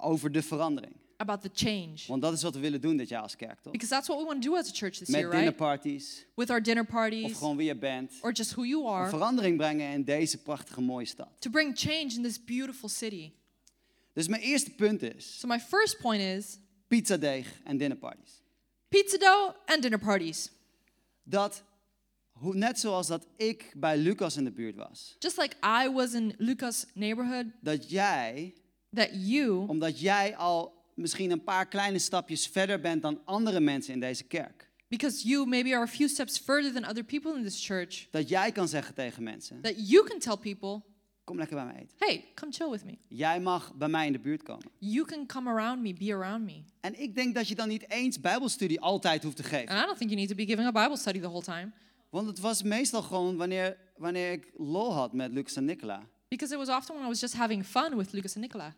Over 0.00 0.32
de 0.32 0.42
verandering. 0.42 0.96
about 1.16 1.42
the 1.42 1.50
change. 1.52 1.94
Want 2.06 2.22
dat 2.22 2.32
is 2.32 2.42
wat 2.42 2.54
we 2.54 2.60
willen 2.60 2.80
doen 2.80 2.96
dit 2.96 3.08
jaar 3.08 3.22
als 3.22 3.36
kerk, 3.36 3.60
toch? 3.60 3.72
Because 3.72 3.90
that's 3.92 4.06
what 4.08 4.18
we 4.20 4.26
want 4.26 4.42
to 4.42 4.50
do 4.50 4.56
as 4.56 4.68
a 4.68 4.72
church 4.72 4.92
this 4.98 5.08
Met 5.08 5.20
year, 5.20 5.30
right? 5.30 5.38
dinnerparties. 5.44 6.26
With 6.34 6.50
our 6.50 6.62
dinner 6.62 6.82
Of 6.82 6.88
parties 6.90 7.36
gewoon 7.36 7.56
wie 7.56 7.66
je 7.66 7.76
bent. 7.76 8.12
or 8.22 8.32
just 8.32 8.52
who 8.52 8.64
you 8.64 8.82
Een 8.84 8.90
are. 8.92 9.08
verandering 9.08 9.56
brengen 9.56 9.92
in 9.92 10.04
deze 10.04 10.42
prachtige 10.42 10.80
mooie 10.80 11.06
stad. 11.06 11.28
To 11.40 11.50
bring 11.50 11.78
change 11.78 12.14
in 12.14 12.22
this 12.22 12.44
beautiful 12.44 12.88
city. 12.88 13.32
Dus 14.14 14.28
mijn 14.28 14.42
eerste 14.42 14.70
punt 14.70 15.02
is 15.02 15.38
So 15.38 15.46
my 15.48 15.58
first 15.60 15.98
point 15.98 16.20
is 16.22 16.58
pizzadeeg 16.88 17.60
en 17.64 17.76
dinnerparties. 17.76 18.42
pizza 18.88 19.18
dough 19.18 19.54
and 19.66 19.82
dinner 19.82 19.98
parties. 19.98 20.50
Dat, 21.22 21.62
hoe, 22.32 22.54
net 22.54 22.78
zoals 22.78 23.06
dat 23.06 23.26
ik 23.36 23.72
bij 23.76 23.96
Lucas 23.98 24.36
in 24.36 24.44
de 24.44 24.52
buurt 24.52 24.76
was. 24.76 25.16
Just 25.18 25.36
like 25.38 25.56
I 25.84 25.90
was 25.92 26.12
in 26.12 26.34
Lucas' 26.38 26.86
neighborhood, 26.94 27.46
Dat 27.60 27.90
jij, 27.90 28.54
that 28.92 29.08
you, 29.12 29.68
omdat 29.68 30.00
jij 30.00 30.36
al 30.36 30.82
misschien 30.94 31.30
een 31.30 31.44
paar 31.44 31.68
kleine 31.68 31.98
stapjes 31.98 32.46
verder 32.46 32.80
bent 32.80 33.02
dan 33.02 33.20
andere 33.24 33.60
mensen 33.60 33.92
in 33.92 34.00
deze 34.00 34.24
kerk. 34.24 34.72
because 34.88 35.28
you 35.28 35.46
maybe 35.46 35.74
are 35.74 35.82
a 35.82 35.86
few 35.88 36.08
steps 36.08 36.38
further 36.38 36.72
than 36.72 36.84
other 36.84 37.04
people 37.04 37.36
in 37.36 37.42
this 37.42 37.66
church, 37.66 38.06
Dat 38.10 38.28
jij 38.28 38.52
kan 38.52 38.68
zeggen 38.68 38.94
tegen 38.94 39.22
mensen, 39.22 39.60
that 39.60 39.88
you 39.88 40.04
can 40.06 40.18
tell 40.18 40.36
people, 40.36 40.82
kom 41.24 41.36
lekker 41.38 41.56
bij 41.56 41.64
mij 41.64 41.74
eten. 41.74 41.96
hey, 41.98 42.24
come 42.34 42.52
chill 42.52 42.70
with 42.70 42.84
me. 42.84 42.98
Jij 43.08 43.40
mag 43.40 43.74
bij 43.74 43.88
mij 43.88 44.06
in 44.06 44.12
de 44.12 44.18
buurt 44.18 44.42
komen. 44.42 44.70
You 44.78 45.06
can 45.06 45.26
come 45.26 45.50
around 45.50 45.82
me, 45.82 45.94
be 45.94 46.14
around 46.14 46.44
me. 46.44 46.62
En 46.80 47.00
ik 47.00 47.14
denk 47.14 47.34
dat 47.34 47.48
je 47.48 47.54
dan 47.54 47.68
niet 47.68 47.90
eens 47.90 48.20
bijbelstudie 48.20 48.80
altijd 48.80 49.22
hoeft 49.22 49.36
te 49.36 49.42
geven. 49.42 49.68
And 49.68 49.82
I 49.82 49.84
don't 49.86 49.98
think 49.98 50.10
you 50.10 50.20
need 50.22 50.28
to 50.28 50.34
be 50.34 50.46
giving 50.46 50.76
a 50.76 50.82
Bible 50.82 50.96
study 50.96 51.20
the 51.20 51.28
whole 51.28 51.42
time. 51.42 51.72
Want 52.10 52.26
het 52.26 52.40
was 52.40 52.62
meestal 52.62 53.02
gewoon 53.02 53.36
wanneer, 53.36 53.78
wanneer 53.96 54.32
ik 54.32 54.50
lol 54.56 54.92
had 54.92 55.12
met 55.12 55.32
Lucas 55.32 55.56
en 55.56 55.64
Nicola. 55.64 56.02
Because 56.28 56.52
it 56.54 56.58
was 56.58 56.68
often 56.68 56.94
when 56.94 57.06
I 57.06 57.08
was 57.08 57.20
just 57.20 57.34
having 57.34 57.64
fun 57.64 57.96
with 57.96 58.12
Lucas 58.12 58.34
and 58.34 58.44
Nicola. 58.44 58.74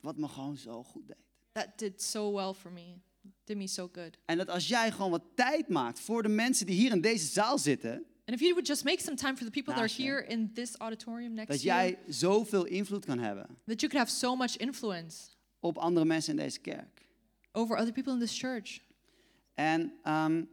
Wat 0.00 0.16
me 0.16 0.28
gewoon 0.28 0.56
zo 0.56 0.82
goed 0.82 1.06
deed. 1.06 1.16
That 1.52 1.78
did 1.78 2.02
so 2.02 2.32
well 2.32 2.52
for 2.52 2.72
me. 2.72 3.00
did 3.44 3.56
me 3.56 3.66
so 3.66 3.88
good. 3.92 4.18
En 4.24 4.36
dat 4.36 4.48
als 4.48 4.68
jij 4.68 4.92
gewoon 4.92 5.10
wat 5.10 5.24
tijd 5.34 5.68
maakt 5.68 6.00
voor 6.00 6.22
de 6.22 6.28
mensen 6.28 6.66
die 6.66 6.74
hier 6.74 6.90
in 6.90 7.00
deze 7.00 7.26
zaal 7.26 7.58
zitten, 7.58 8.04
And 8.28 8.34
if 8.36 8.40
you 8.40 8.52
would 8.54 8.66
just 8.66 8.84
make 8.84 9.00
some 9.00 9.16
time 9.16 9.36
for 9.36 9.44
the 9.44 9.50
people 9.50 9.74
that 9.74 9.82
are 9.82 10.02
here 10.04 10.26
in 10.28 10.50
this 10.54 10.78
auditorium 10.78 11.34
next 11.34 11.48
dat 11.48 11.60
to 11.60 11.64
you, 11.66 11.78
jij 11.80 11.98
zoveel 12.08 12.64
invloed 12.64 13.04
kan 13.04 13.18
hebben 13.18 13.46
that 13.66 13.80
you 13.80 13.92
could 13.92 14.06
have 14.06 14.10
so 14.10 14.36
much 14.36 14.56
influence 14.56 15.16
op 15.60 15.78
andere 15.78 16.06
mensen 16.06 16.30
in 16.30 16.44
deze 16.44 16.58
kerk. 16.60 17.06
over 17.52 17.76
other 17.76 17.92
people 17.92 18.12
in 18.12 18.18
this 18.18 18.38
church. 18.38 18.80
En 19.54 19.92
ehm, 20.02 20.44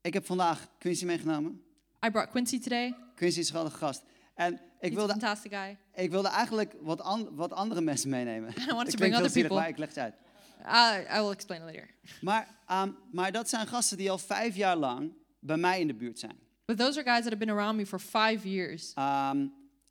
ik 0.00 0.12
heb 0.14 0.26
vandaag 0.26 0.68
Quincy 0.78 1.04
meegenomen. 1.04 1.62
I 2.06 2.10
brought 2.10 2.30
Quincy 2.30 2.58
today. 2.60 2.94
Quincy 3.14 3.38
is 3.38 3.44
een 3.46 3.54
geweldige 3.54 3.76
gast. 3.78 4.02
En 4.34 4.60
ik 4.80 4.94
wilde, 4.94 5.12
fantastic 5.12 5.52
guy. 5.54 5.76
ik 5.94 6.10
wilde 6.10 6.28
eigenlijk 6.28 6.74
wat, 6.80 7.00
an- 7.00 7.34
wat 7.34 7.52
andere 7.52 7.80
mensen 7.80 8.10
meenemen. 8.10 8.52
wanted 8.66 8.86
Ik 8.86 8.90
to 8.90 8.96
bring 8.96 9.14
other 9.16 9.32
people. 9.32 9.56
maar 9.56 9.68
ik 9.68 9.78
leg 9.78 9.88
het 9.88 9.98
uit. 9.98 10.14
Uh, 10.62 11.16
I 11.18 11.20
will 11.20 11.30
explain 11.30 11.64
later. 11.64 11.90
Maar, 12.20 12.58
ehm, 12.66 12.90
maar 13.12 13.32
dat 13.32 13.48
zijn 13.48 13.66
gasten 13.66 13.96
die 13.96 14.10
al 14.10 14.18
vijf 14.18 14.56
jaar 14.56 14.76
lang 14.76 15.12
bij 15.38 15.56
mij 15.56 15.80
in 15.80 15.86
de 15.86 15.94
buurt 15.94 16.18
zijn. 16.18 16.38
But 16.70 16.78
those 16.78 16.96
are 16.98 17.02
guys 17.02 17.22
that 17.24 17.32
have 17.32 17.38
been 17.38 17.50
around 17.50 17.76
me 17.76 17.84
for 17.84 17.98
five 17.98 18.48
years. 18.48 18.92
Ehm, 18.94 19.46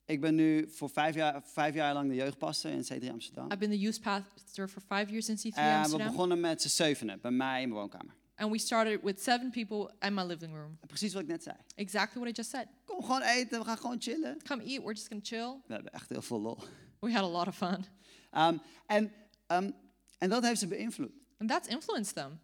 ik 0.05 0.21
ben 0.21 0.35
nu 0.35 0.69
voor 0.69 0.89
vijf 0.89 1.15
jaar, 1.15 1.41
vijf 1.43 1.73
jaar 1.75 1.93
lang 1.93 2.09
de 2.09 2.15
jeugdpastor 2.15 2.71
in 2.71 2.83
C3 2.83 3.11
Amsterdam. 3.11 3.45
I've 3.45 3.57
been 3.57 3.69
the 3.69 3.79
youth 3.79 4.01
pastor 4.01 4.67
for 4.67 4.81
five 4.81 5.11
years 5.11 5.29
in 5.29 5.35
C3 5.37 5.57
En 5.57 5.71
we 5.71 5.77
Amsterdam. 5.77 6.07
begonnen 6.07 6.39
met 6.39 6.61
z'n 6.61 6.67
zevenen 6.67 7.19
bij 7.21 7.31
mij 7.31 7.61
in 7.61 7.69
mijn 7.69 7.79
woonkamer. 7.81 8.15
And 8.35 8.51
we 8.51 8.57
started 8.59 9.01
with 9.03 9.21
seven 9.21 9.49
people 9.51 9.93
in 9.99 10.13
my 10.13 10.23
living 10.23 10.53
room. 10.55 10.77
Precies 10.87 11.13
wat 11.13 11.21
ik 11.21 11.27
net 11.27 11.43
zei. 11.43 11.55
Exactly 11.75 12.21
what 12.21 12.33
I 12.33 12.35
just 12.35 12.49
said. 12.49 12.67
Kom 12.85 13.03
gewoon 13.03 13.21
eten, 13.21 13.59
we 13.59 13.65
gaan 13.65 13.77
gewoon 13.77 14.01
chillen. 14.01 14.37
Come 14.47 14.63
eat, 14.63 14.81
we're 14.81 14.93
just 14.93 15.07
gonna 15.07 15.23
chill. 15.23 15.61
We 15.67 15.73
hebben 15.73 15.91
echt 15.91 16.09
heel 16.09 16.21
veel 16.21 16.41
lol. 16.41 16.57
We 16.99 17.11
had 17.11 17.23
a 17.23 17.29
lot 17.29 17.47
of 17.47 17.55
fun. 17.57 17.85
Ehm, 18.31 18.57
en, 18.85 19.11
ehm, 19.47 19.71
en 20.17 20.29
dat 20.29 20.43
heeft 20.43 20.59
ze 20.59 20.67
beïnvloed. 20.67 21.11
And 21.37 21.49
that's 21.49 21.67
influenced 21.67 22.15
them. 22.15 22.39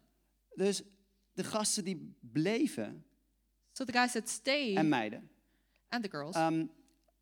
Dus 0.56 0.82
de 1.34 1.44
gasten 1.44 1.84
die 1.84 2.16
bleven, 2.20 3.06
So 3.76 3.84
the 3.84 3.92
guys 3.92 4.12
that 4.12 4.30
stay 4.30 4.76
en 4.76 4.88
meiden, 4.90 5.30
and 5.90 6.04
the 6.04 6.10
girls, 6.10 6.36
ehm, 6.36 6.66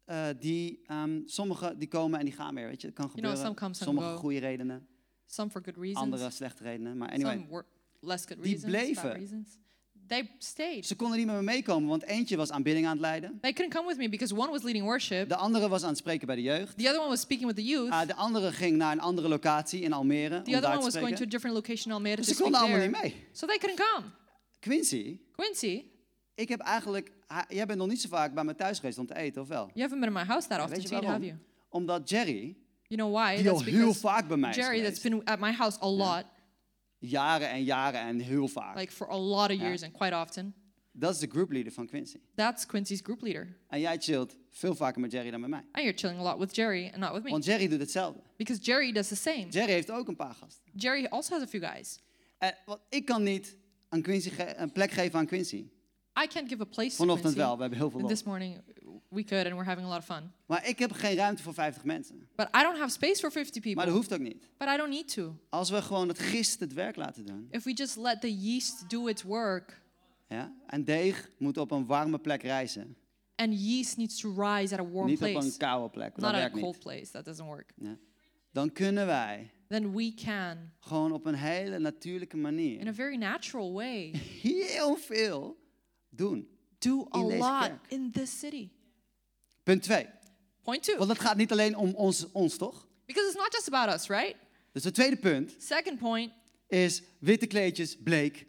eh, 0.06 0.26
die, 0.40 0.80
ehm, 0.88 1.22
sommigen 1.26 1.80
die 1.80 1.88
komen 1.88 2.20
en 2.20 2.26
die 2.26 2.34
gaan 2.34 2.56
weer, 2.56 2.68
weet 2.68 2.82
je. 2.82 2.88
Het 2.88 2.96
kan 2.96 3.06
You 3.06 3.20
know, 3.22 3.32
gebeuren. 3.32 3.58
some 3.58 3.74
Sommige 3.74 4.08
go. 4.08 4.16
goede 4.18 4.40
redenen, 4.40 4.88
some 5.26 5.50
for 5.50 5.62
good 5.64 5.78
reasons, 5.78 6.00
andere 6.00 6.30
slechte 6.30 6.64
redenen. 6.64 6.98
Maar 6.98 7.10
anyway, 7.10 7.34
some 7.34 7.48
were 7.50 7.66
less 8.00 8.26
good 8.26 8.44
Die 8.44 8.52
reasons, 8.54 8.72
bad 9.02 9.14
bleven. 9.14 9.48
They 10.08 10.30
stayed. 10.38 10.86
ze 10.86 10.96
konden 10.96 11.18
niet 11.18 11.26
met 11.28 11.36
me 11.36 11.42
meekomen, 11.42 11.90
want 11.90 12.04
eentje 12.04 12.36
was 12.38 12.52
aanbidding 12.52 12.86
aan 12.86 12.92
het 12.92 13.02
leiden. 13.02 13.38
They 13.42 13.54
couldn't 13.54 13.74
come 13.76 13.88
with 13.88 13.98
me 13.98 14.10
because 14.10 14.36
one 14.36 14.52
was 14.52 14.62
leading 14.64 14.86
worship, 14.86 15.30
De 15.30 15.36
andere 15.36 15.68
was 15.70 15.82
aan 15.84 15.90
het 15.90 15.98
spreken 15.98 16.28
bij 16.28 16.36
de 16.36 16.42
jeugd. 16.42 16.78
the 16.78 16.84
other 16.88 17.00
one 17.00 17.10
was 17.10 17.20
speaking 17.20 17.48
with 17.48 17.56
the 17.56 17.64
youth, 17.72 17.90
Ah, 17.92 18.08
de 18.08 18.16
andere 18.16 18.52
ging 18.52 18.78
naar 18.78 18.92
een 18.92 19.00
andere 19.00 19.28
locatie 19.28 19.82
in 19.82 19.94
Almere. 19.94 20.42
the 20.42 20.50
om 20.52 20.56
other 20.58 20.70
one 20.70 20.82
was 20.84 20.96
going 20.98 21.16
to 21.16 21.24
a 21.24 21.28
different 21.28 21.56
location 21.56 21.86
in 21.86 21.92
Almere 21.92 22.16
Dus 22.16 22.28
to 22.28 22.34
ze 22.34 22.42
konden 22.42 22.60
allemaal 22.60 22.78
there. 22.80 22.92
niet 22.92 23.02
mee. 23.02 23.28
So 23.32 23.48
they 23.48 23.58
couldn't 23.58 23.80
come. 23.94 24.06
Quincy, 24.60 25.20
Quincy, 25.32 25.84
ik 26.36 26.50
heb 26.50 26.60
eigenlijk... 26.60 27.12
Jij 27.48 27.66
bent 27.66 27.80
nog 27.80 27.88
niet 27.88 28.02
zo 28.02 28.08
vaak 28.10 28.34
bij 28.34 28.44
me 28.44 28.56
thuis 28.56 28.80
geweest 28.80 28.98
om 28.98 29.06
te 29.06 29.16
eten, 29.16 29.42
of 29.42 29.48
wel? 29.48 29.70
you 29.74 29.82
haven't 29.82 30.00
been 30.00 30.10
in 30.10 30.14
my 30.14 30.24
house 30.24 30.48
that 30.48 30.60
often, 30.60 30.78
weet 30.78 30.90
je 30.90 30.96
have 30.96 31.26
you? 31.26 31.38
Omdat 31.70 32.10
Jerry, 32.10 32.58
You 32.88 33.02
know 33.02 33.22
why? 33.22 33.36
die 33.36 33.50
al 33.50 33.64
heel 33.64 33.94
vaak 33.94 34.28
bij 34.28 34.38
mij 34.38 34.50
is 34.50 34.56
Jerry, 34.56 34.84
that's 34.84 35.02
been 35.02 35.26
at 35.26 35.40
my 35.40 35.52
house 35.52 35.78
a 35.82 35.90
lot, 35.90 36.26
Jaren 36.98 37.50
en 37.50 37.64
jaren 37.64 38.02
en 38.02 38.20
heel 38.20 38.48
vaak. 38.48 38.78
like 38.78 38.92
for 38.92 39.10
a 39.10 39.18
lot 39.18 39.50
of 39.52 39.58
years 39.58 39.84
and 39.84 39.92
quite 39.92 40.16
often. 40.16 40.54
Dat 40.96 41.14
is 41.14 41.20
de 41.20 41.28
groupleader 41.28 41.72
van 41.72 41.88
Quincy. 41.88 42.20
That's 42.36 42.66
Quincy's 42.66 43.00
group 43.04 43.22
leader. 43.22 43.58
En 43.68 43.80
jij 43.80 43.98
chillt 43.98 44.36
veel 44.50 44.76
vaker 44.76 45.02
met 45.02 45.12
Jerry 45.12 45.32
dan 45.32 45.40
met 45.40 45.50
mij. 45.50 45.66
And 45.72 45.84
you're 45.84 45.98
chilling 45.98 46.20
a 46.20 46.24
lot 46.24 46.40
with 46.40 46.56
Jerry 46.56 46.86
and 46.86 46.98
not 46.98 47.12
with 47.12 47.24
me. 47.24 47.30
Want 47.30 47.46
Jerry 47.46 47.68
doet 47.68 47.80
hetzelfde. 47.80 48.22
Because 48.38 48.62
Jerry 48.62 48.92
does 48.92 49.08
the 49.08 49.16
same. 49.16 49.48
Jerry 49.50 49.72
heeft 49.72 49.92
ook 49.92 50.08
een 50.08 50.16
paar 50.16 50.34
gasten. 50.34 50.72
Jerry 50.76 51.06
also 51.06 51.34
has 51.34 51.44
a 51.44 51.48
few 51.48 51.64
guys. 51.64 52.00
En, 52.38 52.56
want 52.66 52.80
ik 52.90 53.06
kan 53.06 53.24
niet 53.24 53.58
aan 53.90 54.02
Quincy 54.02 54.32
een 54.56 54.72
plek 54.72 54.92
geven 54.92 55.20
aan 55.20 55.26
Quincy. 55.26 55.66
I 56.24 56.28
can't 56.28 56.50
give 56.50 56.62
a 56.62 56.66
place 56.66 56.96
Vanochtend 56.96 57.34
wel, 57.34 57.56
we 57.56 57.62
hebben 57.62 57.80
heel 57.80 57.90
veel 57.90 58.08
this 58.08 58.24
morning 58.24 58.62
we 59.10 59.24
could 59.24 59.46
and 59.46 59.56
we're 59.56 59.66
having 59.70 59.86
a 59.86 59.90
lot 59.90 59.98
of 59.98 60.06
fun. 60.06 60.32
Maar 60.46 60.68
ik 60.68 60.80
heb 60.80 60.92
geen 60.92 61.16
ruimte 61.16 61.44
voor 61.44 61.54
50 61.54 61.84
mensen. 61.84 62.28
But 62.36 62.48
I 62.48 62.62
don't 62.62 62.78
have 62.78 62.90
space 62.90 63.20
for 63.20 63.32
50 63.32 63.54
Maar 63.54 63.74
people. 63.74 63.86
dat 63.86 63.96
hoeft 63.96 64.14
ook 64.14 64.20
niet. 64.20 64.50
But 64.58 64.68
I 64.68 64.78
don't 64.78 64.90
need 64.90 65.14
to. 65.14 65.36
Als 65.50 65.70
we 65.70 65.82
gewoon 65.82 66.08
het 66.08 66.20
gist 66.20 66.60
het 66.60 66.74
werk 66.74 66.96
laten 66.96 67.26
doen. 67.26 67.48
If 67.52 67.64
we 67.64 67.74
just 67.74 67.98
let 67.98 68.22
the 68.22 68.40
yeast 68.40 68.90
do 68.90 69.08
its 69.08 69.24
work, 69.24 69.82
Ja? 70.28 70.54
En 70.68 70.84
deeg 70.84 71.30
moet 71.38 71.58
op 71.58 71.72
een 71.72 71.86
warme 71.86 72.20
plek 72.20 72.42
reizen. 72.42 72.98
and 73.36 73.54
yeast 73.54 73.98
needs 73.98 74.20
to 74.20 74.34
rise 74.38 74.74
at 74.74 74.80
a 74.80 74.90
warm 74.90 75.06
niet 75.08 75.22
op 75.22 75.32
place, 75.32 75.48
een 75.48 75.58
koude 75.58 75.90
plek. 75.90 76.10
not 76.10 76.20
Dat 76.20 76.30
at 76.30 76.36
a 76.36 76.40
werkt 76.40 76.60
cold 76.60 76.80
place. 76.80 77.12
That 77.12 77.26
doesn't 77.26 77.48
work. 77.48 77.74
Ja? 77.76 77.98
Dan 78.52 78.72
kunnen 78.72 79.06
wij 79.06 79.52
Then 79.68 79.96
we 79.96 80.14
can, 80.14 80.58
gewoon 80.80 81.12
op 81.12 81.26
een 81.26 81.36
hele 81.36 81.80
natuurlijke 81.80 82.36
in 82.36 82.42
manier 82.42 82.88
a 82.88 82.94
very 82.94 83.16
natural 83.18 83.74
way, 83.74 84.12
heel 84.42 84.96
veel 84.96 85.58
doen. 86.16 86.48
do 86.80 87.08
a 87.16 87.20
In 87.20 87.38
lot 87.38 87.62
kerk. 87.68 87.86
in 87.88 88.12
this 88.12 88.40
city. 88.40 88.70
Punt 89.64 89.84
2. 89.84 90.06
Point 90.62 90.84
two. 90.84 90.98
Want 90.98 91.10
het 91.10 91.20
gaat 91.20 91.38
niet 91.38 91.52
alleen 91.52 91.76
om 91.76 91.94
ons, 91.96 92.32
ons, 92.32 92.58
toch? 92.58 92.88
Because 93.06 93.28
it's 93.28 93.38
not 93.38 93.54
just 93.54 93.68
about 93.68 93.94
us, 93.96 94.08
right? 94.08 94.36
Dus 94.72 94.84
het 94.84 94.94
tweede 94.94 95.16
punt 95.18 95.56
Second 95.60 96.00
point 96.00 96.32
is 96.68 97.02
witte 97.20 97.48
kleedjes, 97.48 97.98
bleek 98.04 98.46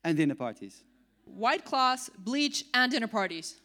en 0.00 0.16
dinnerparties. 0.16 0.84
white 1.24 1.62
cloths, 1.62 2.08
bleach, 2.24 2.62
and 2.70 2.90
dinner 2.90 3.08
parties. 3.08 3.60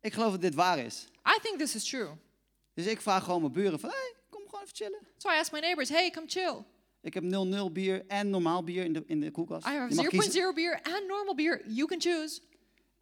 Ik 0.00 0.12
geloof 0.12 0.30
dat 0.30 0.40
dit 0.40 0.54
waar 0.54 0.78
is. 0.78 1.08
I 1.26 1.38
think 1.42 1.58
this 1.58 1.74
is 1.74 1.84
true. 1.84 2.08
Dus 2.74 2.86
ik 2.86 3.00
vraag 3.00 3.24
gewoon 3.24 3.40
mijn 3.40 3.52
buren 3.52 3.80
van, 3.80 3.90
hey, 3.90 4.14
kom 4.30 4.42
gewoon 4.44 4.60
even 4.64 4.76
chillen. 4.76 4.98
So 5.16 5.28
I 5.28 5.32
asked 5.38 5.52
my 5.52 5.60
neighbors, 5.60 5.88
hey, 5.88 6.10
come 6.10 6.26
chill. 6.28 6.64
Ik 7.02 7.14
heb 7.14 7.22
0,0 7.24 7.72
bier 7.72 8.04
en 8.06 8.30
normaal 8.30 8.64
bier 8.64 8.84
in 8.84 8.92
de, 8.92 9.02
in 9.06 9.20
de 9.20 9.30
koelkast. 9.30 9.66
I 9.66 9.70
have 9.70 9.94
mag 9.94 10.04
0.0 10.04 10.08
kiezen. 10.08 10.54
beer 10.54 10.80
and 10.82 11.06
normal 11.06 11.34
beer. 11.34 11.62
You 11.68 11.86
can 11.88 12.00
choose. 12.00 12.40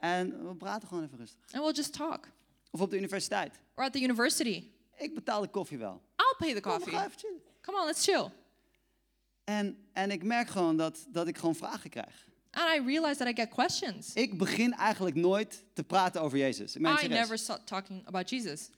En 0.05 0.49
we 0.49 0.55
praten 0.55 0.88
gewoon 0.88 1.05
even 1.05 1.19
rustig. 1.19 1.40
And 1.53 1.62
we'll 1.62 1.73
just 1.73 1.93
talk. 1.93 2.29
Of 2.71 2.81
op 2.81 2.90
de 2.90 2.97
universiteit. 2.97 3.61
Or 3.75 3.85
at 3.85 3.93
the 3.93 4.03
university. 4.03 4.71
Ik 4.97 5.14
betaal 5.14 5.40
de 5.40 5.49
koffie 5.49 5.79
wel. 5.79 6.03
I'll 6.17 6.35
pay 6.38 6.55
the 6.55 6.61
Kom, 6.61 6.73
coffee. 6.73 6.99
even 6.99 7.19
chillen. 7.19 7.40
Come 7.61 7.79
on, 7.81 7.87
let's 7.87 8.05
chill. 8.05 8.31
En, 9.45 9.79
en 9.93 10.11
ik 10.11 10.23
merk 10.23 10.49
gewoon 10.49 10.77
dat, 10.77 11.07
dat 11.09 11.27
ik 11.29 11.38
gewoon 11.38 11.55
vragen 11.55 11.90
krijg. 11.90 12.29
And 12.51 12.75
I 12.75 12.87
realized 12.87 13.19
that 13.19 13.29
I 13.29 13.35
get 13.35 13.49
questions. 13.49 14.12
Ik 14.14 14.38
begin 14.38 14.73
eigenlijk 14.73 15.17
nooit 15.17 15.64
te 15.73 15.85
praten 15.85 16.21
over 16.21 16.38
Jezus. 16.38 16.77
Ik 16.77 16.87
I 16.87 16.90
serieus. 16.97 17.19
never 17.19 17.38
start 17.38 17.67
talking 17.67 18.07
about 18.07 18.31
Jesus. 18.31 18.71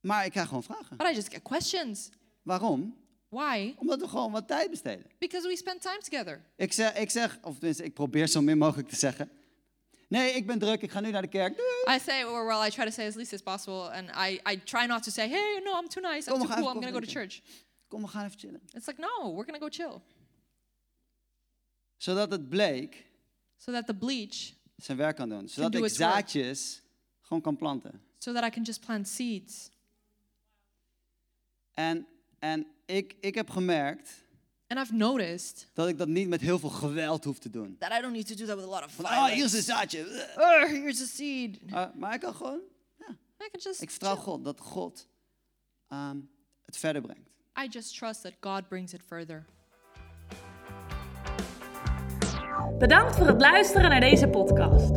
Maar 0.00 0.24
ik 0.24 0.30
krijg 0.30 0.48
gewoon 0.48 0.62
vragen. 0.62 0.96
But 0.96 1.06
I 1.10 1.14
just 1.14 1.32
get 1.32 1.42
questions. 1.42 2.08
Waarom? 2.42 2.96
Why? 3.28 3.74
Omdat 3.76 4.00
we 4.00 4.08
gewoon 4.08 4.32
wat 4.32 4.48
tijd 4.48 4.70
besteden. 4.70 5.06
Because 5.18 5.48
we 5.48 5.56
spend 5.56 5.82
time 5.82 5.98
together. 5.98 6.44
Ik 6.56 6.72
zeg, 6.72 6.94
ik 6.96 7.10
zeg 7.10 7.38
of 7.42 7.54
tenminste, 7.54 7.84
ik 7.84 7.94
probeer 7.94 8.26
zo 8.26 8.40
min 8.40 8.58
mogelijk 8.58 8.88
te 8.88 8.96
zeggen. 8.96 9.30
Nee, 10.08 10.32
ik 10.32 10.46
ben 10.46 10.58
druk, 10.58 10.82
ik 10.82 10.90
ga 10.90 11.00
nu 11.00 11.10
naar 11.10 11.22
de 11.22 11.28
kerk. 11.28 11.56
Doei. 11.56 11.96
I 11.96 12.00
say, 12.00 12.24
or 12.24 12.46
well, 12.46 12.66
I 12.66 12.70
try 12.70 12.84
to 12.84 12.90
say 12.90 13.06
as 13.06 13.14
least 13.14 13.32
as 13.32 13.42
possible. 13.42 13.90
And 13.92 14.10
I, 14.10 14.40
I 14.52 14.56
try 14.64 14.86
not 14.86 15.02
to 15.02 15.10
say, 15.10 15.28
hey, 15.28 15.60
no, 15.64 15.78
I'm 15.80 15.88
too 15.88 16.00
nice. 16.00 16.26
I'm 16.26 16.32
Kom, 16.32 16.40
we 16.40 16.46
too 16.46 16.52
gaan 16.52 16.62
cool. 16.62 16.68
I'm 16.68 16.80
going 16.80 16.92
to 16.92 17.00
go 17.00 17.06
to 17.06 17.12
church. 17.12 17.42
Kom, 17.88 18.02
we 18.02 18.08
gaan 18.08 18.24
even 18.24 18.38
chillen. 18.38 18.60
It's 18.74 18.86
like, 18.86 19.00
no, 19.00 19.30
we're 19.30 19.44
going 19.44 19.58
to 19.60 19.60
go 19.60 19.68
chill. 19.68 20.02
Zodat 21.96 22.30
het 22.30 22.48
bleek 22.48 23.06
So 23.56 23.72
that 23.72 23.86
the 23.86 23.94
bleach, 23.94 24.52
zijn 24.76 24.98
werk 24.98 25.16
kan 25.16 25.28
doen. 25.28 25.48
Zodat 25.48 25.72
do 25.72 25.78
ik 25.78 25.84
its 25.84 25.98
work. 25.98 26.12
zaadjes 26.12 26.82
gewoon 27.20 27.42
kan 27.42 27.56
planten. 27.56 28.00
so 28.18 28.32
that 28.32 28.44
I 28.44 28.50
can 28.50 28.62
just 28.62 28.80
plant 28.80 29.08
seeds. 29.08 29.70
En, 31.74 32.06
en 32.38 32.66
ik, 32.86 33.16
ik 33.20 33.34
heb 33.34 33.50
gemerkt 33.50 34.10
And 34.70 34.78
I've 34.78 34.94
noticed 34.94 35.66
dat 35.74 35.88
ik 35.88 35.98
dat 35.98 36.08
niet 36.08 36.28
met 36.28 36.40
heel 36.40 36.58
veel 36.58 36.68
geweld 36.68 37.24
hoef 37.24 37.38
te 37.38 37.50
doen. 37.50 37.76
that 37.78 37.92
I 37.98 38.00
don't 38.00 38.12
need 38.12 38.26
to 38.26 38.34
do 38.34 38.44
that 38.46 38.56
with 38.56 38.64
a 38.64 38.68
lot 38.68 38.84
of 38.84 38.92
Van, 38.92 39.04
oh, 39.04 39.24
hier 39.24 39.44
is 39.44 39.50
violence. 39.50 39.56
een 39.56 39.62
zaadje. 39.62 40.28
Oh, 40.36 40.68
here's 40.68 41.00
a 41.00 41.04
seed. 41.06 41.58
Uh, 41.66 41.84
maar 42.00 42.14
ik 42.14 42.20
kan 42.20 42.34
gewoon, 42.34 42.60
ja, 42.98 43.06
I 43.10 43.48
can 43.50 43.60
just 43.60 43.82
ik 43.82 43.90
vertrouw 43.90 44.14
chill. 44.14 44.22
God 44.22 44.44
dat 44.44 44.60
God 44.60 45.08
ehm, 45.88 46.16
het 46.64 46.76
verder 46.76 47.02
brengt. 47.02 47.30
I 47.64 47.66
just 47.70 47.98
trust 47.98 48.22
that 48.22 48.32
God 48.40 48.68
brings 48.68 48.92
it 48.92 49.00
further. 49.06 49.44
Bedankt 52.78 53.16
voor 53.16 53.26
het 53.26 53.40
luisteren 53.40 53.90
naar 53.90 54.00
deze 54.00 54.28
podcast. 54.28 54.90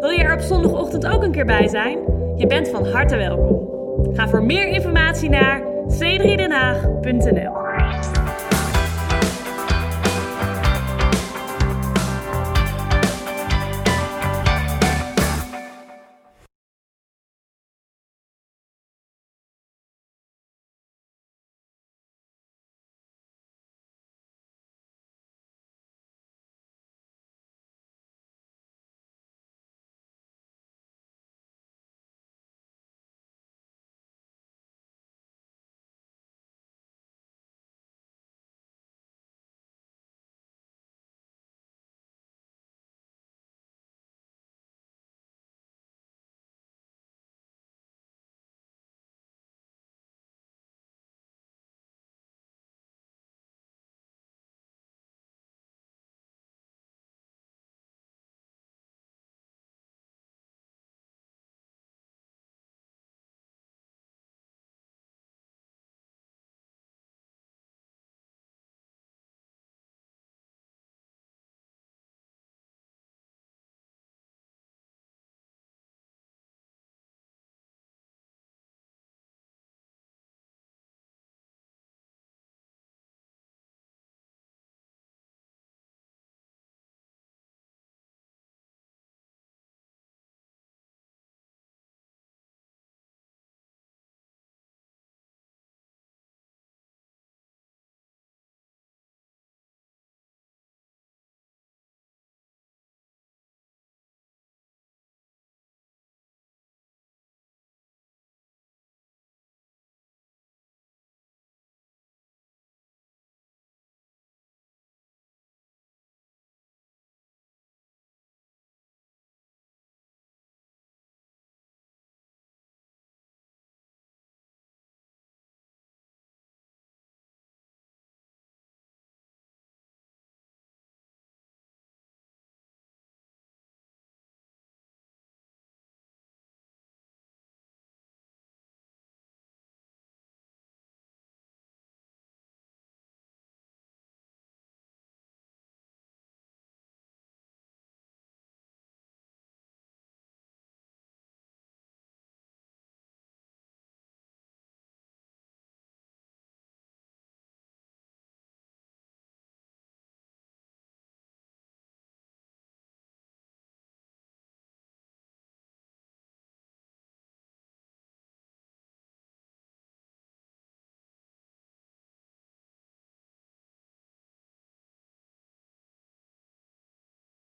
Wil 0.00 0.10
je 0.10 0.22
er 0.22 0.34
op 0.34 0.40
zondagochtend 0.40 1.06
ook 1.06 1.22
een 1.22 1.32
keer 1.32 1.46
bij 1.46 1.68
zijn? 1.68 1.98
Je 2.36 2.46
bent 2.46 2.68
van 2.68 2.86
harte 2.86 3.16
welkom. 3.16 3.66
Ga 4.14 4.28
voor 4.28 4.42
meer 4.42 4.68
informatie 4.68 5.28
naar 5.28 5.60
c3denhaag.nl 5.88 7.57